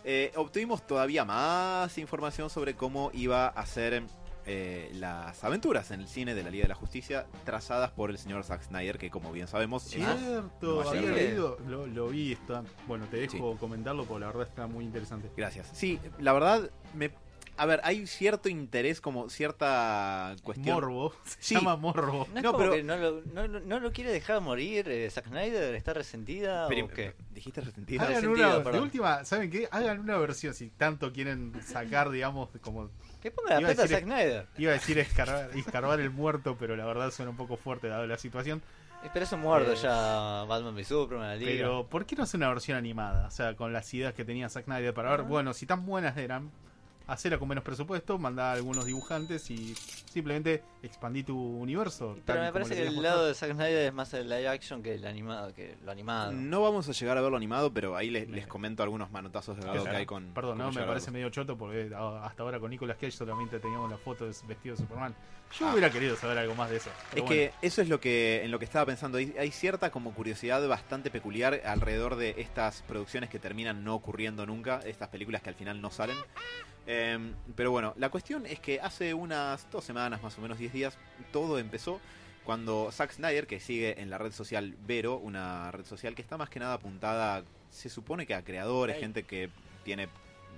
[0.04, 4.04] eh, obtuvimos todavía más información sobre cómo iba a ser
[4.46, 8.18] eh, las aventuras en el cine de la Liga de la Justicia trazadas por el
[8.18, 12.64] señor Zack Snyder, que como bien sabemos es Cierto, había leído, lo, lo vi, está,
[12.88, 15.30] bueno, te dejo comentarlo porque la verdad está muy interesante.
[15.38, 15.70] Gracias.
[15.74, 17.12] Sí, la verdad, me...
[17.58, 20.74] A ver, hay cierto interés, como cierta cuestión...
[20.74, 21.56] Morbo, se Sí.
[21.56, 22.28] llama Morbo.
[22.32, 25.10] No es No, como pero- que no lo, no, no lo quiere dejar morir eh,
[25.12, 27.14] Zack Snyder, está resentida Pero- o qué.
[27.32, 28.04] ¿Dijiste resentida?
[28.04, 29.68] Hagan sentido, una, de última, ¿saben qué?
[29.72, 32.90] Hagan una versión, si tanto quieren sacar, digamos, como
[33.22, 34.48] Que ponga la Iba plata a decir- Zack Snyder.
[34.58, 38.08] iba a decir escarbar, escarbar el muerto, pero la verdad suena un poco fuerte dado
[38.08, 38.62] la situación.
[39.14, 41.52] Pero eso muerto Eh, ya Batman v Superman, la Liga.
[41.52, 43.28] Pero, ¿por qué no hacer una versión animada?
[43.28, 45.18] O sea, con las ideas que tenía Zack Snyder para Ah.
[45.18, 46.52] ver, bueno, si tan buenas eran,
[47.14, 52.18] hacerla con menos presupuesto, mandar a algunos dibujantes y simplemente expandir tu universo.
[52.26, 54.96] Pero me parece que el lado de Zack Snyder es más el live action que
[54.96, 56.32] el animado, que lo animado.
[56.32, 59.58] No vamos a llegar a verlo animado, pero ahí les, Me- les comento algunos manotazos
[59.58, 60.34] de lado que hay con...
[60.34, 63.90] Perdón, no, me parece medio choto porque ah, hasta ahora con Nicolas Cage solamente teníamos
[63.90, 65.16] la foto de vestido de Superman.
[65.60, 65.72] Yo Ah.
[65.74, 66.90] hubiera querido saber algo más de eso.
[67.10, 67.28] Es bueno.
[67.28, 69.18] que eso es lo que en lo que estaba pensando.
[69.18, 74.46] Hay, hay cierta como curiosidad bastante peculiar alrededor de estas producciones que terminan no ocurriendo
[74.46, 76.16] nunca, estas películas que al final no salen.
[77.02, 80.74] Em, pero bueno, la cuestión es que hace unas dos semanas, más o menos 10
[80.74, 80.98] días,
[81.32, 82.00] todo empezó
[82.44, 86.38] cuando Zack Snyder, que sigue en la red social Vero, una red social que está
[86.38, 89.50] más que nada apuntada, se supone que a creadores, gente que
[89.84, 90.10] tiene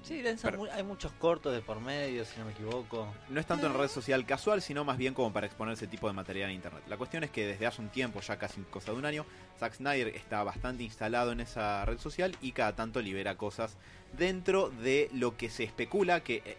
[0.03, 3.07] Sí, lanzan Pero- mu- hay muchos cortos de por medio, si no me equivoco.
[3.29, 6.07] No es tanto en red social casual, sino más bien como para exponer ese tipo
[6.07, 6.83] de material en internet.
[6.89, 9.25] La cuestión es que desde hace un tiempo, ya casi cosa de un año,
[9.59, 13.77] Zack Snyder está bastante instalado en esa red social y cada tanto libera cosas
[14.11, 16.57] dentro de lo que se especula, que eh,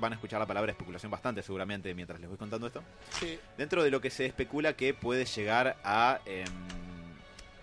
[0.00, 2.82] van a escuchar la palabra especulación bastante seguramente mientras les voy contando esto,
[3.20, 3.38] Sí.
[3.58, 6.44] dentro de lo que se especula que puede llegar a, em,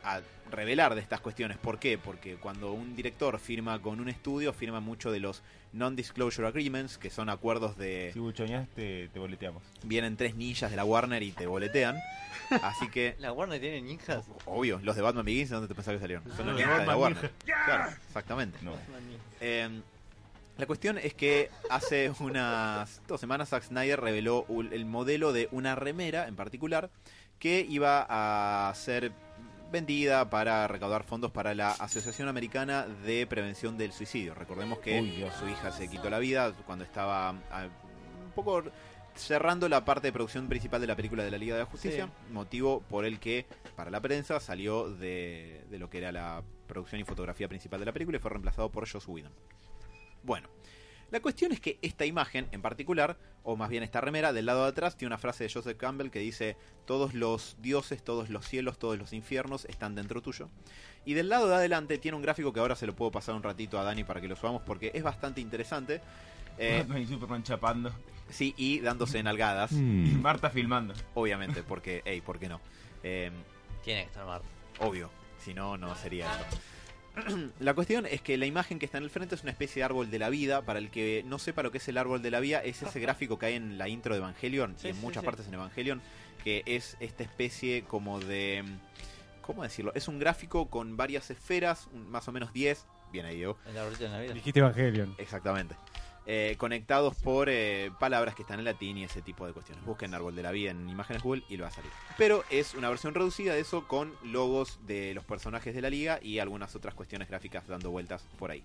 [0.03, 1.57] a revelar de estas cuestiones.
[1.57, 1.97] ¿Por qué?
[1.97, 5.41] Porque cuando un director firma con un estudio, firma mucho de los
[5.71, 9.63] non-disclosure agreements, que son acuerdos de Si buchoñas, te, te boleteamos.
[9.83, 11.97] vienen tres ninjas de la Warner y te boletean.
[12.61, 14.25] Así que, La Warner tiene ninjas.
[14.45, 16.23] obvio, los de Batman Begins, ¿de dónde te pensás que salieron?
[16.35, 17.31] Son los ninjas de la Batman Warner.
[17.45, 18.59] Claro, exactamente.
[18.61, 18.73] No.
[19.41, 19.81] Eh,
[20.57, 25.73] la cuestión es que hace unas dos semanas Zack Snyder reveló el modelo de una
[25.73, 26.91] remera en particular
[27.39, 29.11] que iba a ser
[29.73, 34.35] vendida para recaudar fondos para la Asociación Americana de Prevención del Suicidio.
[34.35, 37.67] Recordemos que Uy, su hija se quitó la vida cuando estaba ah,
[38.23, 38.63] un poco
[39.15, 42.07] cerrando la parte de producción principal de la película de la Liga de la Justicia,
[42.31, 47.01] motivo por el que para la prensa salió de, de lo que era la producción
[47.01, 49.33] y fotografía principal de la película y fue reemplazado por Joss Whedon.
[50.21, 50.49] Bueno,
[51.13, 54.63] la cuestión es que esta imagen en particular, o más bien esta remera, del lado
[54.63, 58.47] de atrás tiene una frase de Joseph Campbell que dice, todos los dioses, todos los
[58.47, 60.49] cielos, todos los infiernos están dentro tuyo.
[61.05, 63.43] Y del lado de adelante tiene un gráfico que ahora se lo puedo pasar un
[63.43, 66.01] ratito a Dani para que lo subamos porque es bastante interesante.
[66.57, 67.91] Eh, y Superman chapando.
[68.29, 69.75] sí, y dándose nalgadas, Y
[70.19, 70.95] Marta filmando.
[71.13, 72.59] obviamente, porque, hey, ¿por qué no?
[73.03, 73.29] Eh,
[73.83, 74.47] Tiene que estar Marta.
[74.79, 76.57] Obvio, si no, no sería esto.
[77.59, 79.83] La cuestión es que la imagen que está en el frente es una especie de
[79.83, 80.63] árbol de la vida.
[80.63, 82.99] Para el que no sepa lo que es el árbol de la vida, es ese
[82.99, 85.25] gráfico que hay en la intro de Evangelion Sí, y en sí, muchas sí.
[85.25, 86.01] partes en Evangelion,
[86.43, 88.63] que es esta especie como de.
[89.41, 89.91] ¿Cómo decirlo?
[89.93, 92.85] Es un gráfico con varias esferas, un- más o menos 10.
[93.11, 93.57] Bien ahí, Diego.
[93.67, 94.33] El arbolito de Navidad.
[94.33, 95.15] Dijiste Evangelion.
[95.17, 95.75] Exactamente.
[96.25, 99.83] Eh, conectados por eh, palabras que están en latín y ese tipo de cuestiones.
[99.83, 101.91] Busquen Árbol de la Vida en imágenes Google y lo va a salir.
[102.17, 106.19] Pero es una versión reducida de eso con logos de los personajes de la liga
[106.21, 108.63] y algunas otras cuestiones gráficas dando vueltas por ahí.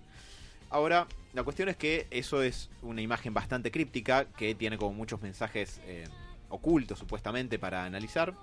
[0.69, 5.21] Ahora, la cuestión es que eso es una imagen bastante críptica que tiene como muchos
[5.21, 6.07] mensajes eh,
[6.47, 8.33] ocultos supuestamente para analizar.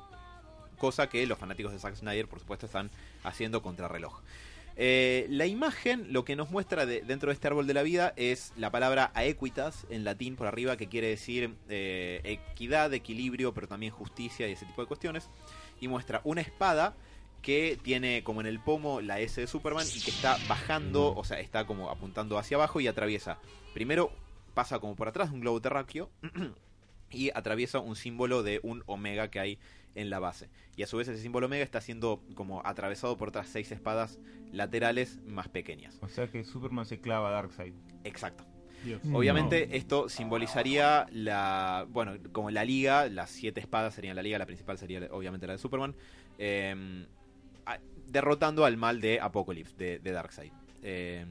[0.77, 2.91] Cosa que los fanáticos de Zack Snyder, por supuesto, están
[3.25, 4.21] haciendo contrarreloj.
[4.79, 8.12] Eh, la imagen lo que nos muestra de- dentro de este árbol de la vida
[8.16, 13.68] es la palabra aequitas en latín por arriba que quiere decir eh, equidad, equilibrio, pero
[13.68, 15.31] también justicia y ese tipo de cuestiones.
[15.81, 16.95] Y muestra una espada
[17.41, 21.24] que tiene como en el pomo la S de Superman y que está bajando, o
[21.24, 23.39] sea, está como apuntando hacia abajo y atraviesa.
[23.72, 24.11] Primero
[24.53, 26.11] pasa como por atrás de un globo terráqueo
[27.11, 29.59] y atraviesa un símbolo de un omega que hay
[29.97, 30.49] en la base.
[30.77, 34.21] Y a su vez ese símbolo omega está siendo como atravesado por otras seis espadas
[34.53, 35.99] laterales más pequeñas.
[36.03, 37.75] O sea que Superman se clava a Darkseid.
[38.05, 38.45] Exacto.
[38.85, 39.01] Dios.
[39.13, 44.47] Obviamente esto simbolizaría la, bueno, como la liga, las siete espadas serían la liga, la
[44.47, 45.97] principal sería obviamente la de Superman,
[46.39, 47.07] eh,
[47.65, 50.53] a- derrotando al mal de Apocalypse, de, de Darkseid.
[50.83, 51.25] Eh,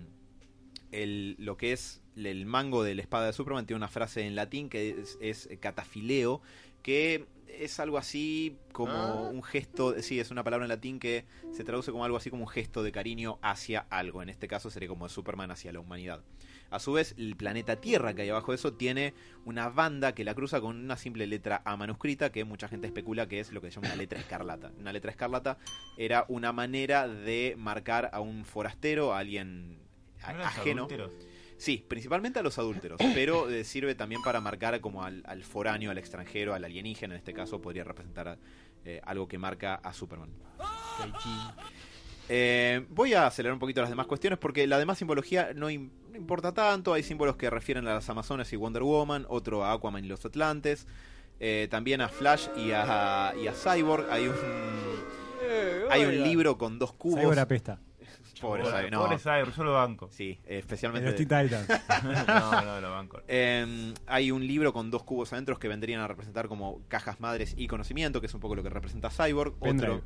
[0.92, 4.36] el- lo que es el mango de la espada de Superman tiene una frase en
[4.36, 6.42] latín que es, es catafileo,
[6.86, 9.30] que es algo así como Ah.
[9.34, 12.44] un gesto, sí, es una palabra en latín que se traduce como algo así como
[12.44, 14.22] un gesto de cariño hacia algo.
[14.22, 16.22] En este caso sería como Superman hacia la humanidad.
[16.70, 19.16] A su vez, el planeta Tierra que hay abajo de eso tiene
[19.46, 23.28] una banda que la cruza con una simple letra A manuscrita que mucha gente especula
[23.28, 24.72] que es lo que se llama una letra escarlata.
[24.80, 25.58] Una letra escarlata
[25.98, 29.80] era una manera de marcar a un forastero, a alguien
[30.22, 30.84] a- ¿No eran ajeno.
[30.84, 31.12] adúlteros?
[31.58, 35.92] Sí, principalmente a los adúlteros, pero eh, sirve también para marcar como al, al foráneo,
[35.92, 38.38] al extranjero, al alienígena, en este caso podría representar
[38.84, 40.30] eh, algo que marca a Superman.
[42.28, 45.90] Eh, voy a acelerar un poquito las demás cuestiones porque la demás simbología no, im-
[46.12, 46.94] no importa tanto.
[46.94, 50.26] Hay símbolos que refieren a las Amazonas y Wonder Woman, otro a Aquaman y los
[50.26, 50.88] Atlantes,
[51.40, 54.10] eh, también a Flash y a, y a Cyborg.
[54.12, 54.36] Hay un,
[55.92, 57.20] hay un libro con dos cubos.
[57.20, 57.80] Cyborg apesta.
[58.42, 59.02] Pobre Cyborg, no.
[59.02, 60.10] pobre Cyborg, yo lo banco.
[60.12, 61.08] Sí, En especialmente.
[61.10, 61.68] los Teen Titans.
[62.28, 63.22] no, no, lo banco.
[63.28, 67.54] Eh, hay un libro con dos cubos adentro que vendrían a representar como cajas madres
[67.58, 69.54] y conocimiento, que es un poco lo que representa Cyborg.
[69.60, 69.96] Pendrive.
[69.96, 70.04] Otro,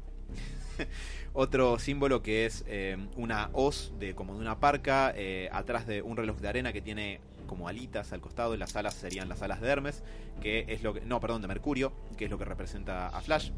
[1.33, 6.01] otro símbolo que es eh, una hoz de como de una parca eh, atrás de
[6.01, 9.41] un reloj de arena que tiene como alitas al costado y las alas serían las
[9.41, 10.03] alas de Hermes,
[10.41, 13.51] que es lo que no, perdón, de Mercurio, que es lo que representa a Flash.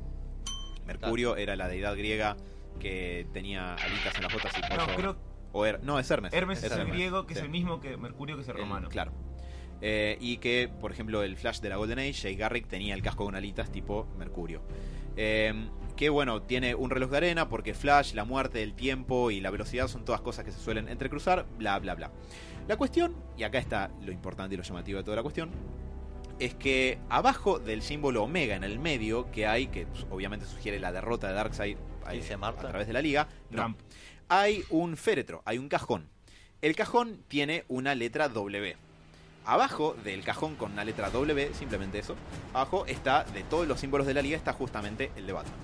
[0.86, 2.38] Mercurio era la deidad griega
[2.80, 5.16] que tenía alitas en las botas y por No, creo
[5.54, 6.34] o Her- no, es Hermes.
[6.34, 6.94] Hermes es el Hermes.
[6.96, 7.40] griego, que Sí.
[7.40, 8.90] es el mismo que Mercurio, que es el El- romano.
[8.90, 9.12] claro.
[9.84, 13.02] Eh, y que, por ejemplo, el Flash de la Golden Age, Jay Garrick, tenía el
[13.02, 14.62] casco con alitas tipo Mercurio.
[15.18, 15.54] Eh,
[15.98, 19.50] que bueno, tiene un reloj de arena porque Flash, la muerte, el tiempo y la
[19.52, 22.12] velocidad son todas cosas que se suelen entrecruzar, bla, bla, bla.
[22.68, 25.50] La cuestión, y acá está lo importante y lo llamativo de toda la cuestión,
[26.40, 30.80] es que abajo del símbolo Omega en el medio que hay, que pues, obviamente sugiere
[30.80, 31.80] la derrota de Darkseid eh,
[32.12, 32.68] Dice Marta.
[32.68, 33.80] a través de la liga, no, Trump.
[34.30, 36.10] hay un féretro, hay un cajón.
[36.62, 38.78] El cajón tiene una letra W.
[39.46, 42.16] Abajo del cajón con una letra W, simplemente eso,
[42.54, 45.56] abajo está, de todos los símbolos de la liga, está justamente el de Batman.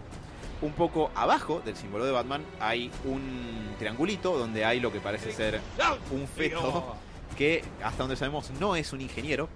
[0.61, 5.31] Un poco abajo del símbolo de Batman hay un triangulito donde hay lo que parece
[5.31, 5.61] ser
[6.09, 6.95] un feto
[7.37, 9.49] que, hasta donde sabemos, no es un ingeniero.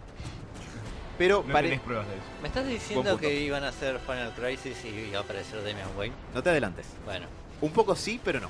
[1.17, 2.23] Pero No pare- tenés pruebas de eso.
[2.41, 6.15] ¿Me estás diciendo que iban a hacer Final Crisis y iba a aparecer Damian Wayne?
[6.33, 6.87] no te adelantes.
[7.05, 7.27] Bueno,
[7.61, 8.49] Un poco sí, pero no.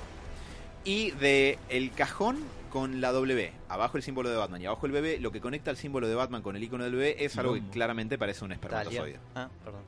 [0.83, 2.37] Y de el cajón
[2.71, 5.69] con la W, abajo el símbolo de Batman y abajo el bebé, lo que conecta
[5.69, 8.53] el símbolo de Batman con el icono del bebé es algo que claramente parece un
[8.53, 9.19] espermatozoide.
[9.35, 9.81] Ah, perdón.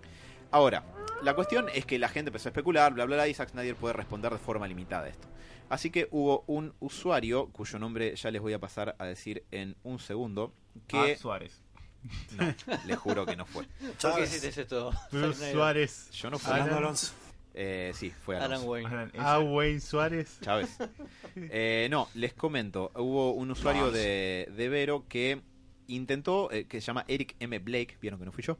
[0.51, 0.83] Ahora,
[1.23, 3.75] la cuestión es que la gente empezó a especular, bla, bla, bla, y Zack Snyder
[3.75, 5.27] puede responder de forma limitada a esto.
[5.69, 9.75] Así que hubo un usuario, cuyo nombre ya les voy a pasar a decir en
[9.83, 10.51] un segundo,
[10.87, 11.59] que Ah, Suárez.
[12.37, 12.53] No,
[12.85, 13.65] les juro que no fue.
[14.01, 14.91] ¿Por qué hiciste esto?
[15.11, 15.51] Bruce?
[15.51, 16.09] Suárez.
[16.11, 16.53] Yo no fui.
[16.53, 16.95] Alan,
[17.53, 18.69] Eh, sí, fue Alan Alonso.
[18.69, 18.87] Wayne.
[18.87, 20.37] Alan, ah, Wayne Suárez.
[20.41, 20.77] Chávez.
[21.35, 22.91] Eh, no, les comento.
[22.93, 25.41] Hubo un usuario de, de Vero que
[25.87, 27.57] intentó, eh, que se llama Eric M.
[27.59, 28.57] Blake, vieron que no fui yo,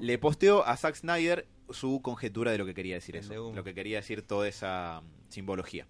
[0.00, 3.74] le posteó a Zack Snyder su conjetura de lo que quería decir eso, lo que
[3.74, 5.86] quería decir toda esa mm, simbología.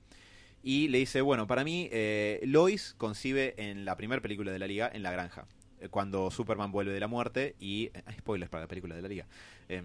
[0.62, 4.66] Y le dice, bueno, para mí, eh, Lois concibe en la primera película de la
[4.66, 5.46] liga, en la granja,
[5.90, 7.86] cuando Superman vuelve de la muerte y...
[7.94, 9.26] eh, spoilers para la película de la liga.
[9.68, 9.82] Eh,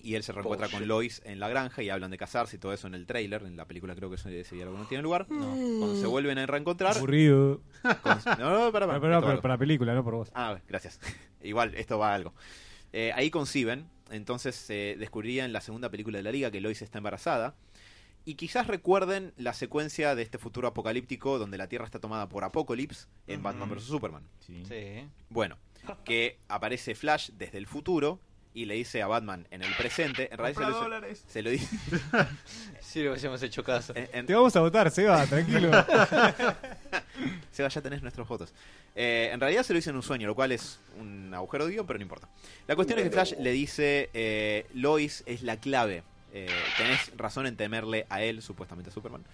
[0.00, 2.72] y él se reencuentra con Lois en la granja y hablan de casarse y todo
[2.72, 3.42] eso en el tráiler.
[3.42, 5.26] En la película creo que ese, ese diálogo no tiene lugar.
[5.26, 6.96] Cuando se vuelven a reencontrar...
[6.96, 7.60] Aburrido.
[8.02, 10.30] con- no, no, para, Pero, pero, pero para la película, no por vos.
[10.34, 11.00] Ah, gracias.
[11.42, 12.32] Igual, esto va a algo.
[12.92, 16.80] Eh, ahí conciben, entonces se descubriría en la segunda película de la liga que Lois
[16.80, 17.56] está embarazada.
[18.28, 22.44] Y quizás recuerden la secuencia de este futuro apocalíptico donde la Tierra está tomada por
[22.44, 23.84] Apocalipsis en Batman vs.
[23.84, 24.22] Superman.
[24.46, 24.64] Sí.
[24.68, 25.08] Sí.
[25.30, 25.56] Bueno,
[26.04, 28.20] que aparece Flash desde el futuro
[28.52, 31.24] y le dice a Batman en el presente, en realidad se lo, dólares.
[31.26, 31.74] se lo dice...
[32.82, 33.94] Sí, lo hubiésemos hecho caso.
[33.96, 35.70] en- en- Te vamos a votar, Seba, tranquilo.
[37.50, 38.52] Seba, ya tenés nuestros votos.
[38.94, 41.72] Eh, en realidad se lo hizo en un sueño, lo cual es un agujero de
[41.72, 42.28] guion, pero no importa.
[42.66, 46.02] La cuestión es que Flash le dice, eh, Lois es la clave.
[46.46, 49.24] Eh, tenés razón en temerle a él, supuestamente a Superman.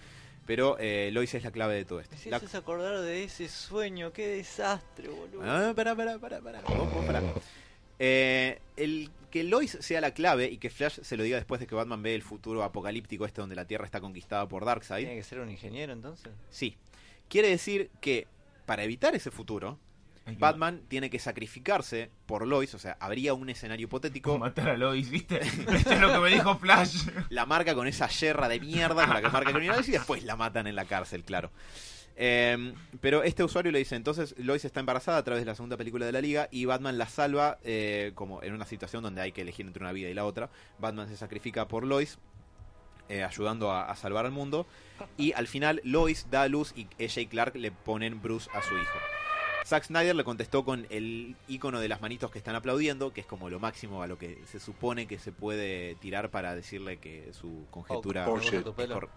[0.45, 2.15] Pero eh, Lois es la clave de todo esto.
[2.23, 5.41] Me La- hiciste acordar de ese sueño, qué desastre, boludo.
[5.43, 6.61] Ah, pará, pará, pará, pará.
[6.61, 7.21] Vos, vos, pará.
[7.97, 11.67] Eh, el que Lois sea la clave y que Flash se lo diga después de
[11.67, 15.05] que Batman ve el futuro apocalíptico este donde la Tierra está conquistada por Darkseid.
[15.05, 16.31] ¿Tiene que ser un ingeniero entonces?
[16.49, 16.75] Sí.
[17.29, 18.27] Quiere decir que
[18.65, 19.79] para evitar ese futuro,
[20.37, 25.09] Batman tiene que sacrificarse por Lois, o sea, habría un escenario hipotético, matar a Lois,
[25.09, 25.39] ¿viste?
[25.71, 27.07] Esto es lo que me dijo Flash.
[27.29, 30.23] la marca con esa yerra de mierda con la que marca el universo y después
[30.23, 31.51] la matan en la cárcel, claro.
[32.17, 35.77] Eh, pero este usuario le dice, entonces Lois está embarazada a través de la segunda
[35.77, 39.33] película de la liga y Batman la salva eh, como en una situación donde hay
[39.33, 40.49] que elegir entre una vida y la otra.
[40.79, 42.17] Batman se sacrifica por Lois,
[43.09, 44.65] eh, ayudando a, a salvar al mundo.
[45.17, 48.61] Y al final Lois da a luz y ella y Clark le ponen Bruce a
[48.61, 48.97] su hijo.
[49.65, 53.27] Zack Snyder le contestó con el icono de las manitos que están aplaudiendo, que es
[53.27, 57.33] como lo máximo a lo que se supone que se puede tirar para decirle que
[57.33, 58.53] su conjetura Oh, es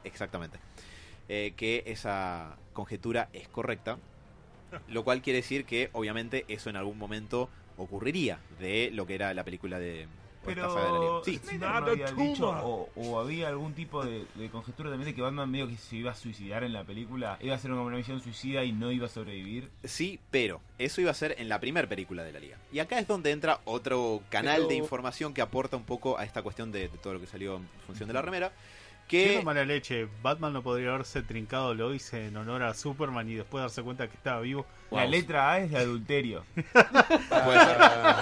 [0.04, 0.58] exactamente.
[1.28, 3.98] Eh, que esa conjetura es correcta,
[4.88, 9.34] lo cual quiere decir que obviamente eso en algún momento ocurriría de lo que era
[9.34, 10.06] la película de
[10.48, 11.10] o esta saga de la Liga.
[11.10, 15.06] Pero Sí, Snyder no había dicho o, o había algún tipo de, de conjetura también
[15.10, 17.70] de que Batman medio que se iba a suicidar en la película, iba a hacer
[17.72, 19.70] una misión suicida y no iba a sobrevivir.
[19.84, 22.56] Sí, pero eso iba a ser en la primera película de la liga.
[22.72, 26.24] Y acá es donde entra otro canal Pero- de información que aporta un poco a
[26.24, 28.52] esta cuestión de, de todo lo que salió en función de la remera.
[29.08, 30.06] Qué Que mala leche.
[30.22, 34.16] Batman no podría haberse trincado Lois en honor a Superman y después darse cuenta que
[34.16, 34.66] estaba vivo.
[34.90, 36.44] La letra A es de adulterio.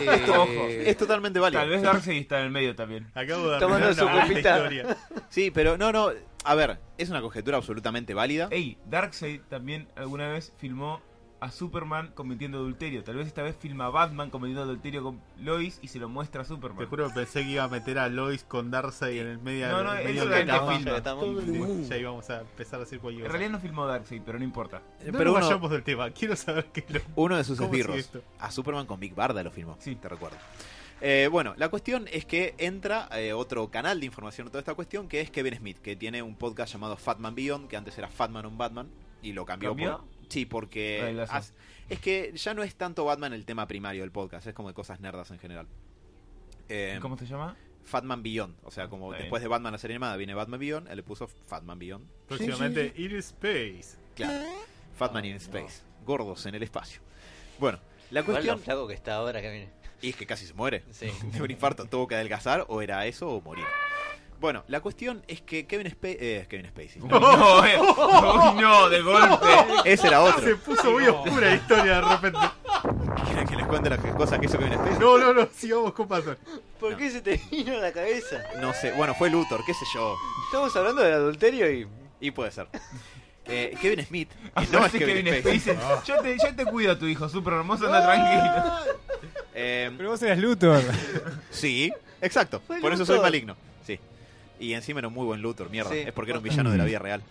[0.00, 0.66] Eh, Ojo.
[0.68, 1.60] es totalmente válido.
[1.60, 3.06] Tal vez Darkseid está en el medio también.
[3.14, 4.56] Acabo de Tomando su una copita.
[4.58, 4.96] historia.
[5.28, 6.10] Sí, pero no, no.
[6.44, 8.48] A ver, es una conjetura absolutamente válida.
[8.50, 11.00] Ey, Darkseid también alguna vez filmó
[11.38, 13.04] a Superman cometiendo adulterio.
[13.04, 16.42] Tal vez esta vez filma a Batman cometiendo adulterio con Lois y se lo muestra
[16.42, 16.78] a Superman.
[16.78, 19.68] Te juro que pensé que iba a meter a Lois con Darkseid en el medio
[19.68, 20.72] No, no, en el medio de la cama.
[20.76, 20.90] filma.
[20.92, 23.38] Ya estamos- Ya íbamos a empezar a decir cualquier En cosa.
[23.38, 24.78] realidad no filmó Darkseid, pero no importa.
[25.04, 26.10] No pero nos uno, vayamos del tema.
[26.10, 27.00] Quiero saber qué es lo...
[27.16, 28.22] uno de sus ¿Cómo sigue esbirros.
[28.38, 29.76] A Superman con Big Barda lo filmó.
[29.80, 29.94] Sí.
[29.96, 30.36] te recuerdo.
[31.02, 34.74] Eh, bueno, la cuestión es que entra eh, otro canal de información en toda esta
[34.74, 38.08] cuestión, que es Kevin Smith, que tiene un podcast llamado Fatman Beyond, que antes era
[38.08, 38.88] Fatman on Batman,
[39.20, 39.98] y lo cambió ¿Cambió?
[39.98, 40.15] por...
[40.28, 41.26] Sí, porque...
[41.88, 44.74] Es que ya no es tanto Batman el tema primario del podcast, es como de
[44.74, 45.68] cosas nerdas en general.
[46.68, 47.56] Eh, ¿Cómo se llama?
[47.84, 49.24] Fatman Beyond, o sea, como Está bien.
[49.26, 52.04] después de Batman la serie animada viene Batman Beyond, él le puso Fatman Beyond.
[52.26, 53.96] Próximamente, In Space.
[54.16, 54.44] Claro.
[54.96, 55.82] Fatman in Space.
[56.04, 57.00] Gordos en el espacio.
[57.60, 57.78] Bueno,
[58.10, 58.56] la Igual cuestión...
[58.58, 59.68] lo flaco que está ahora que viene.
[60.02, 60.82] Y es que casi se muere.
[60.90, 61.08] Sí.
[61.32, 63.64] De un infarto tuvo que adelgazar o era eso o morir.
[64.40, 67.02] Bueno, la cuestión es que Kevin, Spa- eh, Kevin Spacey.
[67.02, 67.78] No, eh.
[67.80, 69.46] Uy, no, de golpe.
[69.84, 70.58] Ese era Se otro.
[70.58, 72.38] puso muy oscura la historia de repente.
[73.26, 74.98] ¿Quieren que les cuente las cosas que hizo Kevin Spacey?
[74.98, 76.36] No, no, no, sigamos con Batman.
[76.78, 76.96] ¿Por No.
[76.98, 78.42] qué se te vino a la cabeza?
[78.60, 78.92] No sé.
[78.92, 80.14] Bueno, fue Luthor, qué sé yo.
[80.46, 81.88] Estamos hablando del adulterio y.
[82.20, 82.66] Y puede ser.
[83.46, 84.30] Eh, Kevin Smith.
[84.30, 85.60] que no es Kevin, Kevin Spacey.
[85.60, 85.76] Spacey.
[86.06, 88.96] Yo te, yo te cuido a tu hijo, super hermoso, anda tranquilo.
[89.54, 90.82] Eh, Pero vos eras Luthor.
[91.50, 92.60] sí, exacto.
[92.66, 93.56] Fue Por eso soy maligno.
[94.58, 95.90] Y encima era un muy buen Luthor, mierda.
[95.90, 95.98] Sí.
[95.98, 97.22] Es porque era un villano de la vida real.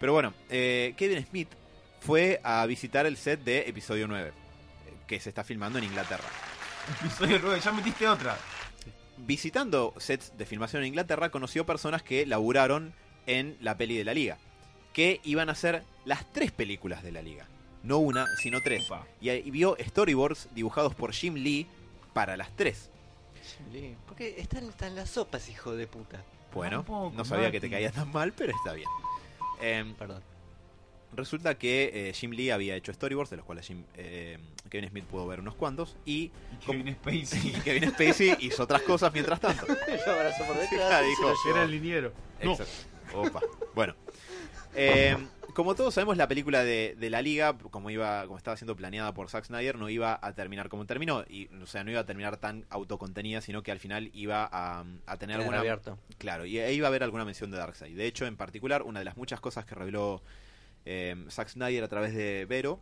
[0.00, 1.48] Pero bueno, eh, Kevin Smith
[2.00, 4.32] fue a visitar el set de episodio 9, eh,
[5.06, 6.24] que se está filmando en Inglaterra.
[7.00, 8.36] Episodio 9, ya metiste otra.
[9.18, 12.92] Visitando sets de filmación en Inglaterra, conoció personas que laburaron
[13.26, 14.38] en la peli de la liga,
[14.92, 17.46] que iban a ser las tres películas de la liga.
[17.84, 18.84] No una, sino tres.
[18.86, 19.06] Opa.
[19.20, 21.68] Y, ahí vio storyboards dibujados por Jim Lee
[22.12, 22.90] para las tres.
[24.06, 26.24] ¿Por qué están, están las sopas, hijo de puta?
[26.54, 28.88] Bueno, Tampoco, no sabía que te caía tan mal, pero está bien.
[29.60, 30.22] Em, Perdón.
[31.14, 34.38] resulta que eh, Jim Lee había hecho storyboards, de los cuales Jim- eh,
[34.70, 37.48] Kevin Smith pudo ver unos cuantos, y, Y Kevin Spacey.
[37.56, 39.66] y Kevin Spacey hizo otras cosas mientras tanto.
[40.06, 41.04] Lo abrazó por detrás.
[41.06, 41.32] dijo.
[41.50, 42.12] Era el liniero.
[42.42, 42.52] No.
[42.52, 42.72] Exacto.
[43.14, 43.40] Opa.
[43.74, 43.94] Bueno.
[44.74, 45.16] Eh,
[45.54, 49.12] como todos sabemos, la película de, de la liga, como iba, como estaba siendo planeada
[49.14, 51.24] por Zack Snyder, no iba a terminar como terminó.
[51.28, 54.84] Y, o sea, no iba a terminar tan autocontenida, sino que al final iba a,
[55.06, 55.58] a tener alguna.
[55.58, 55.98] abierto.
[56.18, 57.96] Claro, y ahí iba a haber alguna mención de Darkseid.
[57.96, 60.22] De hecho, en particular, una de las muchas cosas que reveló
[60.84, 62.80] eh, Zack Snyder a través de Vero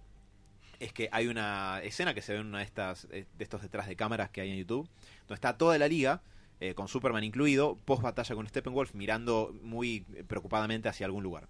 [0.78, 3.60] es que hay una escena que se ve en una de estas eh, de estos
[3.60, 4.88] detrás de cámaras que hay en YouTube,
[5.20, 6.22] donde está toda la liga,
[6.60, 11.48] eh, con Superman incluido, post batalla con Steppenwolf, mirando muy preocupadamente hacia algún lugar.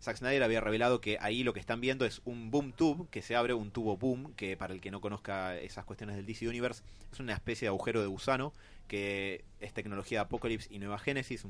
[0.00, 3.20] Zack Snyder había revelado que ahí lo que están viendo es un boom tube, que
[3.20, 6.48] se abre un tubo boom, que para el que no conozca esas cuestiones del DC
[6.48, 6.82] Universe,
[7.12, 8.52] es una especie de agujero de gusano,
[8.86, 11.44] que es tecnología de Apocalypse y Nueva Génesis,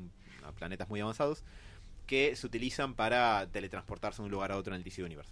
[0.55, 1.43] planetas muy avanzados,
[2.07, 5.31] que se utilizan para teletransportarse de un lugar a otro en el DC Universe.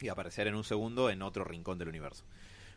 [0.00, 2.24] Y aparecer en un segundo en otro rincón del universo.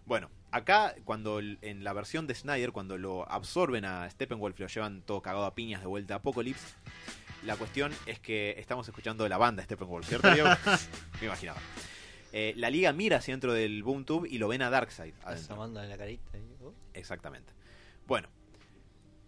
[0.06, 4.68] Bueno, acá, cuando en la versión de Snyder, cuando lo absorben a Steppenwolf y lo
[4.70, 6.76] llevan todo cagado a piñas de vuelta a Apocalypse,
[7.44, 10.30] la cuestión es que estamos escuchando la banda Steppenwolf, ¿cierto?
[11.22, 11.60] Me imaginaba.
[12.32, 15.66] Eh, la liga mira hacia dentro del Boom Tube y lo ven a Darkseid adentro.
[15.66, 16.32] En la carita.
[16.94, 17.54] Exactamente.
[18.08, 18.28] Bueno,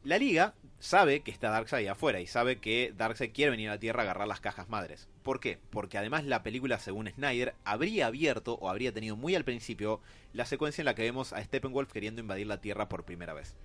[0.03, 0.53] La Liga
[0.85, 4.03] sabe que está Darkseid afuera y sabe que Darkseid quiere venir a la Tierra a
[4.03, 5.09] agarrar las cajas madres.
[5.23, 5.57] ¿Por qué?
[5.71, 9.99] Porque además la película, según Snyder, habría abierto o habría tenido muy al principio
[10.31, 13.55] la secuencia en la que vemos a Steppenwolf queriendo invadir la Tierra por primera vez.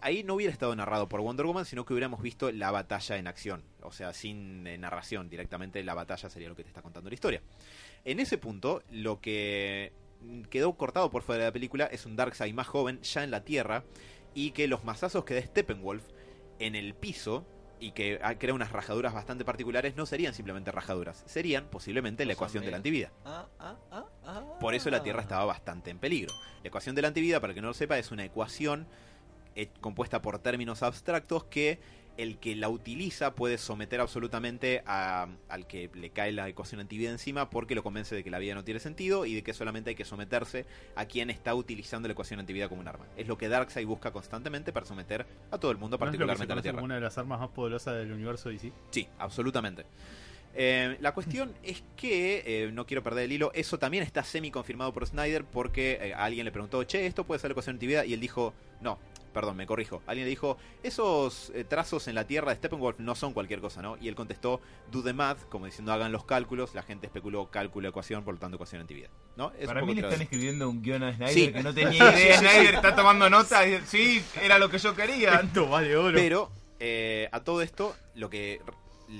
[0.00, 3.26] Ahí no hubiera estado narrado por Wonder Woman, sino que hubiéramos visto la batalla en
[3.26, 3.62] acción.
[3.82, 7.14] O sea, sin eh, narración, directamente la batalla sería lo que te está contando la
[7.14, 7.42] historia.
[8.06, 9.92] En ese punto, lo que
[10.48, 13.44] quedó cortado por fuera de la película es un Darkseid más joven, ya en la
[13.44, 13.84] Tierra,
[14.34, 16.02] y que los mazazos que da Steppenwolf
[16.58, 17.46] en el piso
[17.80, 22.32] y que ah, crea unas rajaduras bastante particulares no serían simplemente rajaduras, serían posiblemente la
[22.32, 23.12] ecuación de la antivida.
[23.24, 24.58] Ah, ah, ah, ah.
[24.60, 26.32] Por eso la Tierra estaba bastante en peligro.
[26.62, 28.86] La ecuación de la antivida, para el que no lo sepa, es una ecuación
[29.56, 31.78] eh, compuesta por términos abstractos que
[32.16, 37.10] el que la utiliza puede someter absolutamente a- al que le cae la ecuación antivida
[37.10, 39.90] encima porque lo convence de que la vida no tiene sentido y de que solamente
[39.90, 43.06] hay que someterse a quien está utilizando la ecuación antivida como un arma.
[43.16, 46.12] Es lo que Darkseid busca constantemente para someter a todo el mundo, ¿No es lo
[46.12, 46.76] que se particularmente a la Tierra.
[46.76, 48.72] como una de las armas más poderosas del universo DC?
[48.90, 49.84] Sí, absolutamente.
[50.56, 54.52] Eh, la cuestión es que, eh, no quiero perder el hilo, eso también está semi
[54.52, 58.04] confirmado por Snyder porque eh, alguien le preguntó, che, ¿esto puede ser la ecuación antivida?
[58.06, 58.98] Y él dijo, no,
[59.34, 60.02] perdón, me corrijo.
[60.06, 63.82] Alguien le dijo, esos eh, trazos en la Tierra de Steppenwolf no son cualquier cosa,
[63.82, 63.98] ¿no?
[64.00, 66.74] Y él contestó, do the math, como diciendo, hagan los cálculos.
[66.74, 69.08] La gente especuló cálculo, ecuación, por lo tanto, ecuación antivida.
[69.36, 69.52] ¿no?
[69.58, 71.52] Es Para mí le están escribiendo un guion a Snyder Sí.
[71.52, 72.38] que no tenía idea.
[72.38, 75.34] Snyder está tomando nota y sí, era lo que yo quería.
[75.44, 76.16] Esto vale oro.
[76.16, 78.60] Pero eh, a todo esto, lo que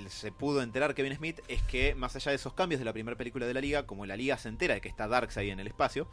[0.09, 3.17] se pudo enterar Kevin Smith es que más allá de esos cambios de la primera
[3.17, 5.67] película de la liga, como la liga se entera de que está Darkseid en el
[5.67, 6.07] espacio,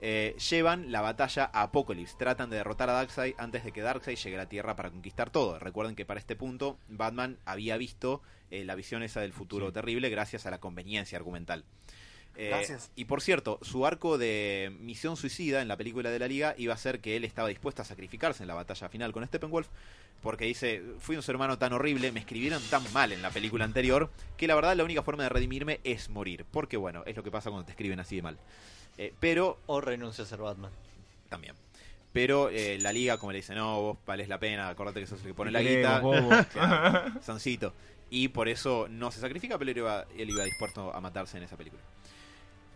[0.00, 2.16] eh, llevan la batalla a Apocalypse.
[2.18, 5.30] Tratan de derrotar a Darkseid antes de que Darkseid llegue a la Tierra para conquistar
[5.30, 5.58] todo.
[5.58, 9.72] Recuerden que para este punto Batman había visto eh, la visión esa del futuro Sí.
[9.74, 11.64] terrible gracias a la conveniencia argumental.
[12.38, 12.90] Eh, Gracias.
[12.94, 16.74] Y por cierto, su arco de misión suicida en la película de la Liga iba
[16.74, 19.68] a ser que él estaba dispuesto a sacrificarse en la batalla final con Steppenwolf,
[20.20, 23.64] porque dice, fui un ser humano tan horrible, me escribieron tan mal en la película
[23.64, 26.44] anterior, que la verdad la única forma de redimirme es morir.
[26.50, 28.38] Porque bueno, es lo que pasa cuando te escriben así de mal.
[28.98, 30.70] Eh, pero O renuncio a ser Batman.
[31.28, 31.54] también.
[32.12, 35.20] Pero eh, la liga, como le dice, no, vos vales la pena, acordate que sos
[35.20, 36.00] el que pone la guita.
[36.52, 37.74] Claro, Sancito.
[38.08, 41.42] Y por eso no se sacrifica, pero él iba, él iba dispuesto a matarse en
[41.42, 41.82] esa película.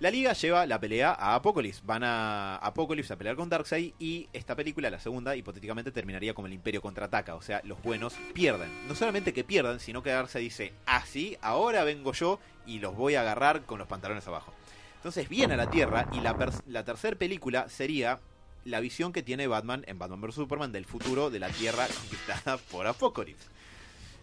[0.00, 1.82] La liga lleva la pelea a Apocalypse.
[1.84, 6.46] Van a Apocalypse a pelear con Darkseid y esta película, la segunda, hipotéticamente terminaría como
[6.46, 7.34] el Imperio contraataca.
[7.34, 8.70] O sea, los buenos pierden.
[8.88, 13.14] No solamente que pierdan, sino que Darkseid dice, así, ahora vengo yo y los voy
[13.14, 14.52] a agarrar con los pantalones abajo.
[15.00, 16.36] Entonces viene a la Tierra y la,
[16.66, 18.20] la tercera película sería
[18.66, 20.34] la visión que tiene Batman en Batman vs.
[20.34, 23.48] Superman del futuro de la Tierra conquistada por Apocalypse.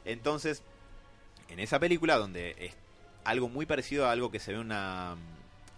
[0.05, 0.61] Entonces,
[1.49, 2.73] en esa película, donde es
[3.23, 5.15] algo muy parecido a algo que se ve una,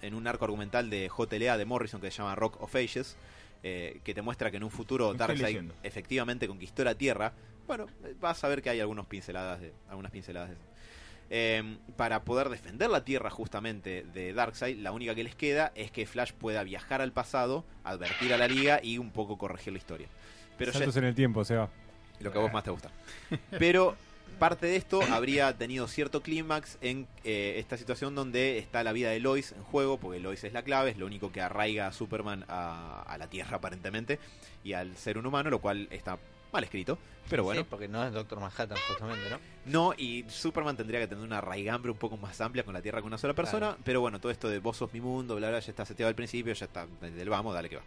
[0.02, 3.16] en un arco argumental de JLA de Morrison que se llama Rock of Ages,
[3.64, 7.32] eh, que te muestra que en un futuro Darkseid efectivamente conquistó la Tierra.
[7.68, 7.88] Bueno,
[8.20, 10.68] vas a ver que hay algunos pinceladas de, algunas pinceladas de eso.
[11.32, 15.91] Eh, para poder defender la Tierra justamente de Darkseid, la única que les queda es
[15.91, 19.77] que Flash pueda viajar al pasado, advertir a la Liga y un poco corregir la
[19.77, 20.07] historia.
[20.57, 21.69] Pero ya Saltos en el tiempo, se va.
[22.19, 22.89] lo que a vos más te gusta.
[23.59, 23.95] Pero
[24.39, 29.09] parte de esto habría tenido cierto clímax en eh, esta situación donde está la vida
[29.09, 31.91] de Lois en juego, porque Lois es la clave, es lo único que arraiga a
[31.91, 34.17] Superman a, a la Tierra aparentemente
[34.63, 36.17] y al ser un humano, lo cual está
[36.52, 36.97] mal escrito.
[37.30, 39.39] Pero bueno, Sí, porque no es Doctor Manhattan, justamente, ¿no?
[39.66, 43.02] no, y Superman tendría que tener una raigambre un poco más amplia con la Tierra
[43.02, 43.78] que una sola persona.
[43.84, 46.16] Pero bueno, todo esto de vos sos mi mundo, bla, bla, ya está seteado al
[46.16, 47.84] principio, ya está del vamos, dale que va.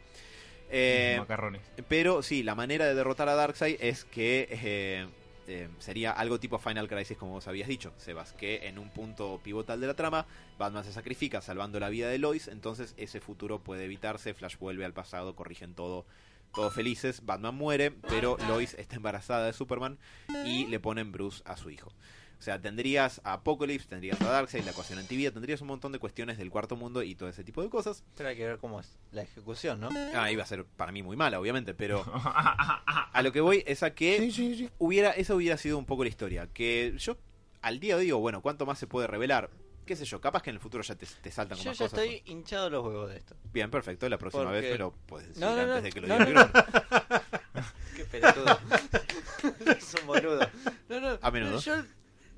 [0.70, 1.60] Eh, Macarrones.
[1.88, 5.06] pero sí, la manera de derrotar a Darkseid es que eh,
[5.48, 9.40] eh, sería algo tipo Final Crisis, como vos habías dicho, Sebas, que en un punto
[9.42, 10.26] pivotal de la trama,
[10.58, 14.84] Batman se sacrifica salvando la vida de Lois, entonces ese futuro puede evitarse, Flash vuelve
[14.84, 16.06] al pasado, corrigen todo,
[16.54, 19.98] todos felices, Batman muere, pero Lois está embarazada de Superman
[20.44, 21.92] y le ponen Bruce a su hijo.
[22.42, 26.00] O sea, tendrías a Apocalypse, tendrías a Darkseid, la ecuación antivida, tendrías un montón de
[26.00, 28.02] cuestiones del cuarto mundo y todo ese tipo de cosas.
[28.16, 29.90] Pero hay que ver cómo es la ejecución, ¿no?
[30.12, 33.84] Ah, iba a ser para mí muy mala, obviamente, pero a lo que voy es
[33.84, 34.28] a que
[34.78, 36.48] hubiera esa hubiera sido un poco la historia.
[36.52, 37.16] Que yo
[37.60, 39.48] al día de hoy digo, bueno, ¿cuánto más se puede revelar?
[39.92, 40.18] ¿Qué sé yo?
[40.22, 41.98] Capaz que en el futuro ya te, te saltan con Yo más ya cosas.
[42.00, 43.36] estoy hinchado los huevos de esto.
[43.52, 44.08] Bien, perfecto.
[44.08, 46.08] La próxima Porque- vez me lo puedes decir No, no, no, antes de que lo
[46.18, 47.62] no, diga no.
[47.96, 48.58] Qué pelotudo.
[49.76, 50.48] es un boludo.
[50.88, 51.18] No, no.
[51.20, 51.60] A menudo.
[51.60, 51.84] Yo, no,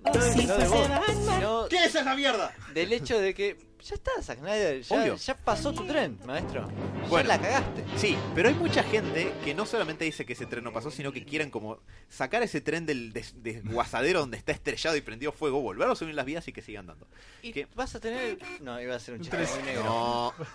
[0.04, 0.12] no
[0.58, 2.52] de vos, sino ¿Qué es esa mierda?
[2.72, 3.56] del hecho de que
[3.86, 4.80] Ya está, Zack Snyder.
[4.82, 5.16] Ya, Obvio.
[5.16, 6.66] ya pasó tu tren, maestro.
[7.10, 7.28] Bueno.
[7.28, 7.84] Ya la cagaste.
[7.98, 11.12] Sí, pero hay mucha gente que no solamente dice que ese tren no pasó, sino
[11.12, 11.78] que quieren como
[12.08, 16.10] sacar ese tren del des- desguazadero donde está estrellado y prendido fuego, volverlo a subir
[16.10, 17.06] en las vías y que sigan dando.
[17.42, 17.66] Y ¿Qué?
[17.74, 18.38] vas a tener.
[18.62, 19.84] No, iba a ser un chiste muy negro.
[19.84, 20.34] No,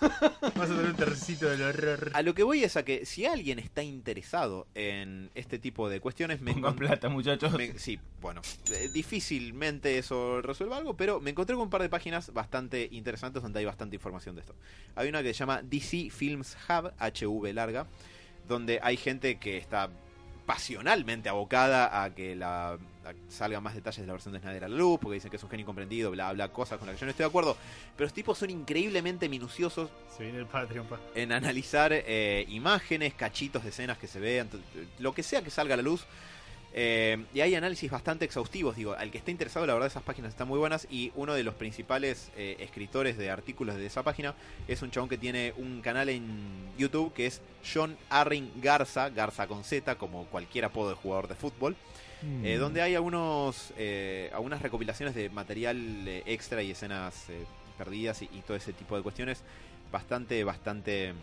[0.56, 2.10] Vas a tener un tercito del horror.
[2.12, 6.00] a lo que voy es a que si alguien está interesado en este tipo de
[6.00, 7.52] cuestiones, me Pongan plata, muchachos.
[7.52, 11.88] me- sí, bueno, eh, difícilmente eso resuelva algo, pero me encontré con un par de
[11.88, 14.54] páginas bastante interesantes donde hay bastante información de esto.
[14.94, 17.86] Hay una que se llama DC Films Hub, HV larga,
[18.48, 19.90] donde hay gente que está
[20.46, 22.76] pasionalmente abocada a que la
[23.28, 25.42] salgan más detalles de la versión de Snyder a la luz, porque dicen que es
[25.44, 27.56] un genio incomprendido, bla, bla, cosas con las que yo no estoy de acuerdo.
[27.96, 30.98] Pero los tipos son increíblemente minuciosos Se viene el Patreon, pa.
[31.14, 34.48] en analizar eh, imágenes, cachitos de escenas que se vean,
[34.98, 36.04] lo que sea que salga a la luz.
[36.72, 40.30] Eh, y hay análisis bastante exhaustivos, digo, al que esté interesado, la verdad esas páginas
[40.30, 44.34] están muy buenas y uno de los principales eh, escritores de artículos de esa página
[44.68, 46.22] es un chabón que tiene un canal en
[46.78, 47.40] YouTube que es
[47.74, 51.76] John Arring Garza, Garza con Z, como cualquier apodo de jugador de fútbol,
[52.22, 52.44] Mm.
[52.44, 53.72] eh, donde hay algunos
[54.34, 57.14] algunas recopilaciones de material extra y escenas
[57.78, 59.42] perdidas y, y todo ese tipo de cuestiones
[59.90, 61.14] bastante, bastante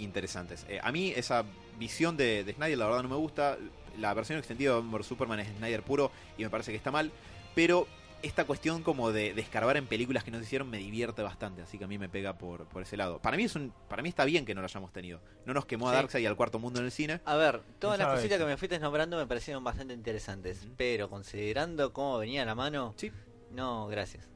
[0.00, 0.64] interesantes.
[0.68, 1.44] Eh, a mí esa
[1.78, 3.56] visión de, de Snyder la verdad no me gusta.
[4.00, 7.12] La versión extendida de Batman Superman es Snyder puro y me parece que está mal.
[7.54, 7.86] Pero
[8.22, 11.78] esta cuestión como de, de escarbar en películas que nos hicieron me divierte bastante, así
[11.78, 13.18] que a mí me pega por, por ese lado.
[13.18, 15.20] Para mí es un, para mí está bien que no lo hayamos tenido.
[15.46, 15.96] No nos quemó a Sí.
[15.96, 17.20] Darkseid y al cuarto mundo en el cine.
[17.24, 20.66] A ver, todas las cositas que me fuiste nombrando me parecieron bastante interesantes.
[20.76, 23.10] Pero considerando cómo venía la mano, Sí.
[23.52, 24.28] no, gracias.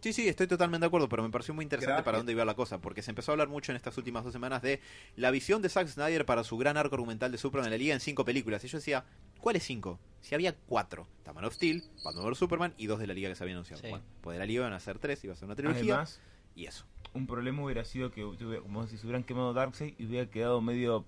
[0.00, 2.04] Sí, sí, estoy totalmente de acuerdo, pero me pareció muy interesante Gracias.
[2.04, 4.32] para dónde iba la cosa, porque se empezó a hablar mucho en estas últimas dos
[4.32, 4.80] semanas de
[5.16, 7.94] la visión de Zack Snyder para su gran arco argumental de Superman en la Liga
[7.94, 8.62] en cinco películas.
[8.64, 9.04] Y yo decía,
[9.40, 9.98] ¿cuáles cinco?
[10.20, 13.28] Si había cuatro, The Man of Steel, Batman vs Superman y dos de la Liga
[13.28, 13.82] que se habían anunciado.
[13.82, 13.88] Sí.
[13.88, 16.20] Bueno, pues de la Liga iban a ser tres, iba a ser una trilogía Además,
[16.54, 16.84] y eso.
[17.14, 18.22] un problema hubiera sido que,
[18.62, 21.04] como si se hubieran quemado Darkseid y hubiera quedado medio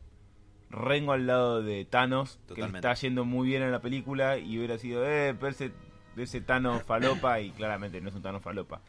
[0.71, 4.59] rengo al lado de Thanos, que le está yendo muy bien en la película, y
[4.59, 5.55] hubiera sido, eh, pero
[6.23, 8.81] ese, ese Thanos falopa, y claramente no es un Thanos falopa.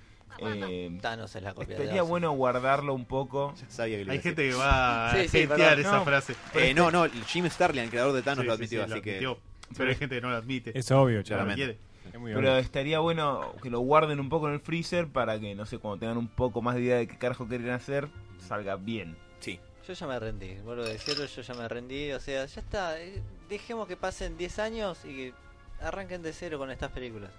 [0.42, 3.54] Eh, Thanos es la copia de estaría bueno guardarlo un poco.
[3.60, 6.06] Ya sabía que lo Hay gente que va a Sí, esa No.
[6.06, 6.36] frase.
[6.54, 9.12] Eh, no, no, Jim Starlin, el creador de Thanos, Sí, lo admitió, lo así que...
[9.12, 9.40] admitió.
[9.78, 10.78] Pero hay gente que no lo admite.
[10.78, 11.56] Es obvio, claramente.
[11.56, 11.78] quiere.
[12.14, 12.58] Es muy Pero obvio.
[12.60, 16.00] estaría bueno que lo guarden un poco en el freezer para que, no sé, cuando
[16.00, 18.08] tengan un poco más de idea de qué carajo quieren hacer,
[18.40, 19.16] salga bien.
[19.40, 19.60] Sí.
[19.88, 22.12] Yo ya me rendí, vuelvo a decirlo, yo ya me rendí.
[22.14, 23.00] O sea, ya está.
[23.02, 25.34] eh, Dejemos que pasen 10 años y que
[25.82, 27.30] arranquen de cero con estas películas.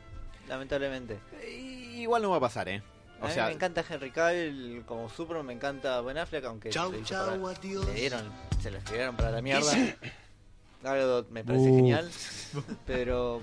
[0.49, 1.19] Lamentablemente.
[1.43, 2.83] Eh, Igual no va a pasar, ¿eh?
[3.21, 6.73] A O mí sea, me encanta Henry Cavill como Superman, me encanta Ben Affleck, aunque
[6.73, 8.33] se, le hizo para- le dieron,
[8.63, 9.71] se lo escribieron para la mierda.
[11.31, 11.77] Me parece Uh.
[11.77, 12.11] genial,
[12.87, 13.43] pero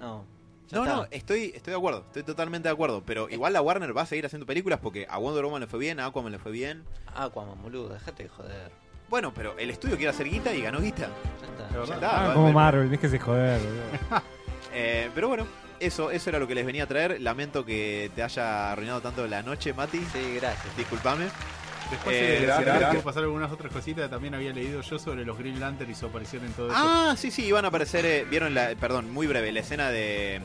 [0.00, 0.24] no.
[0.70, 0.96] No, está.
[0.96, 3.02] no, estoy, estoy de acuerdo, estoy totalmente de acuerdo.
[3.04, 5.78] Pero igual la Warner va a seguir haciendo películas porque a Wonder Woman le fue
[5.78, 6.82] bien, a Aquaman le fue bien.
[7.14, 8.72] Aquaman, boludo, dejate de joder.
[9.12, 11.06] Bueno, pero el estudio quiere hacer guita y ganó guita.
[11.42, 11.86] Ya está.
[11.86, 13.60] Ya está, Ah, como Marvel, déjese joder,
[14.08, 14.22] boludo.
[14.72, 15.46] Eh, pero bueno,
[15.78, 17.20] eso, eso era lo que les venía a traer.
[17.20, 19.98] Lamento que te haya arruinado tanto la noche, Mati.
[19.98, 20.74] Sí, gracias.
[20.78, 21.26] Disculpame.
[21.90, 22.50] Después Eh, eh,
[22.88, 24.08] quiero pasar algunas otras cositas.
[24.08, 26.76] También había leído yo sobre los Green Lantern y su aparición en todo eso.
[26.78, 28.06] Ah, sí, sí, iban a aparecer.
[28.06, 30.40] eh, Vieron la, perdón, muy breve, la escena de,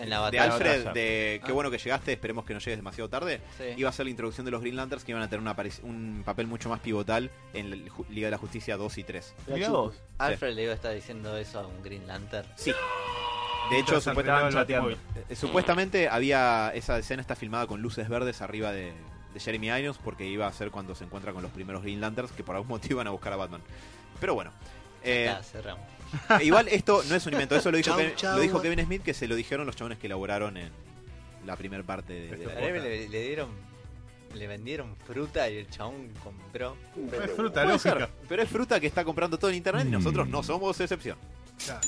[0.00, 0.38] En la de.
[0.38, 0.92] Alfred, batalla.
[0.92, 1.54] de qué Ah.
[1.54, 3.40] bueno que llegaste, esperemos que no llegues demasiado tarde.
[3.56, 3.64] Sí.
[3.76, 6.22] Iba a ser la introducción de los Green Lanterns que iban a tener una un
[6.24, 7.76] papel mucho más pivotal en la
[8.10, 9.34] Liga de la Justicia 2 y 3.
[9.48, 9.94] Mirá vos.
[10.18, 12.48] Alfred le iba a estar diciendo eso a un Green Lantern.
[12.56, 12.72] Sí.
[13.70, 14.96] De hecho, supuestamente,
[15.28, 18.92] eh, supuestamente había esa escena está filmada con luces verdes arriba de,
[19.34, 22.32] de Jeremy Irons porque iba a ser cuando se encuentra con los primeros Green Lanterns
[22.32, 23.60] que por algún motivo iban a buscar a Batman.
[24.20, 24.52] Pero bueno.
[25.04, 25.84] eh, Ya, cerramos.
[26.42, 29.14] igual esto no es un invento, eso lo dijo, Kevin, lo dijo Kevin Smith que
[29.14, 30.70] se lo dijeron los chabones que elaboraron en
[31.46, 33.48] la primera parte de, de la le, le dieron,
[34.34, 36.76] le vendieron fruta y el chabón compró.
[37.24, 38.10] Es fruta Puede ser, lógica.
[38.28, 41.16] pero es fruta que está comprando todo en internet y nosotros no somos excepción.
[41.64, 41.80] Claro.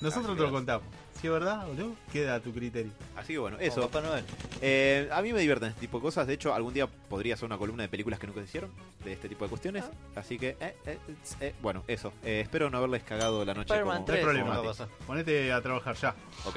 [0.00, 0.86] Nosotros te lo contamos.
[1.20, 2.92] Si es verdad o no, queda a tu criterio.
[3.14, 3.82] Así que bueno, eso.
[3.82, 4.24] Papá Noel.
[4.62, 6.26] Eh, a mí me divierten este tipo de cosas.
[6.26, 8.70] De hecho, algún día podría hacer una columna de películas que nunca se hicieron
[9.04, 9.84] de este tipo de cuestiones.
[10.16, 10.98] Así que, eh, eh,
[11.40, 12.12] eh, bueno, eso.
[12.24, 13.78] Eh, espero no haberles cagado la noche.
[13.78, 14.66] Como- 3 problema, no a Mati.
[14.68, 14.88] pasar.
[15.06, 16.14] Ponete a trabajar ya.
[16.46, 16.56] Ok,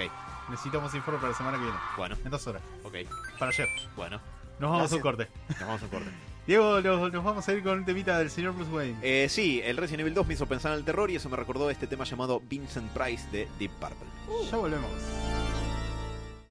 [0.49, 1.79] Necesitamos informe para la semana que viene.
[1.97, 2.61] bueno, En dos horas.
[2.83, 2.95] ok,
[3.39, 3.67] Para ayer.
[3.97, 4.19] bueno.
[4.59, 4.97] Nos vamos a Gracias.
[4.97, 5.27] un corte.
[5.49, 6.09] Nos vamos a un corte.
[6.47, 8.97] Diego, nos, nos vamos a ir con un temita del señor Bruce Wayne.
[9.01, 11.37] Eh, sí, el Resident Evil 2 me hizo pensar en el terror y eso me
[11.37, 14.07] recordó este tema llamado Vincent Price de Deep Purple.
[14.49, 14.91] Ya volvemos.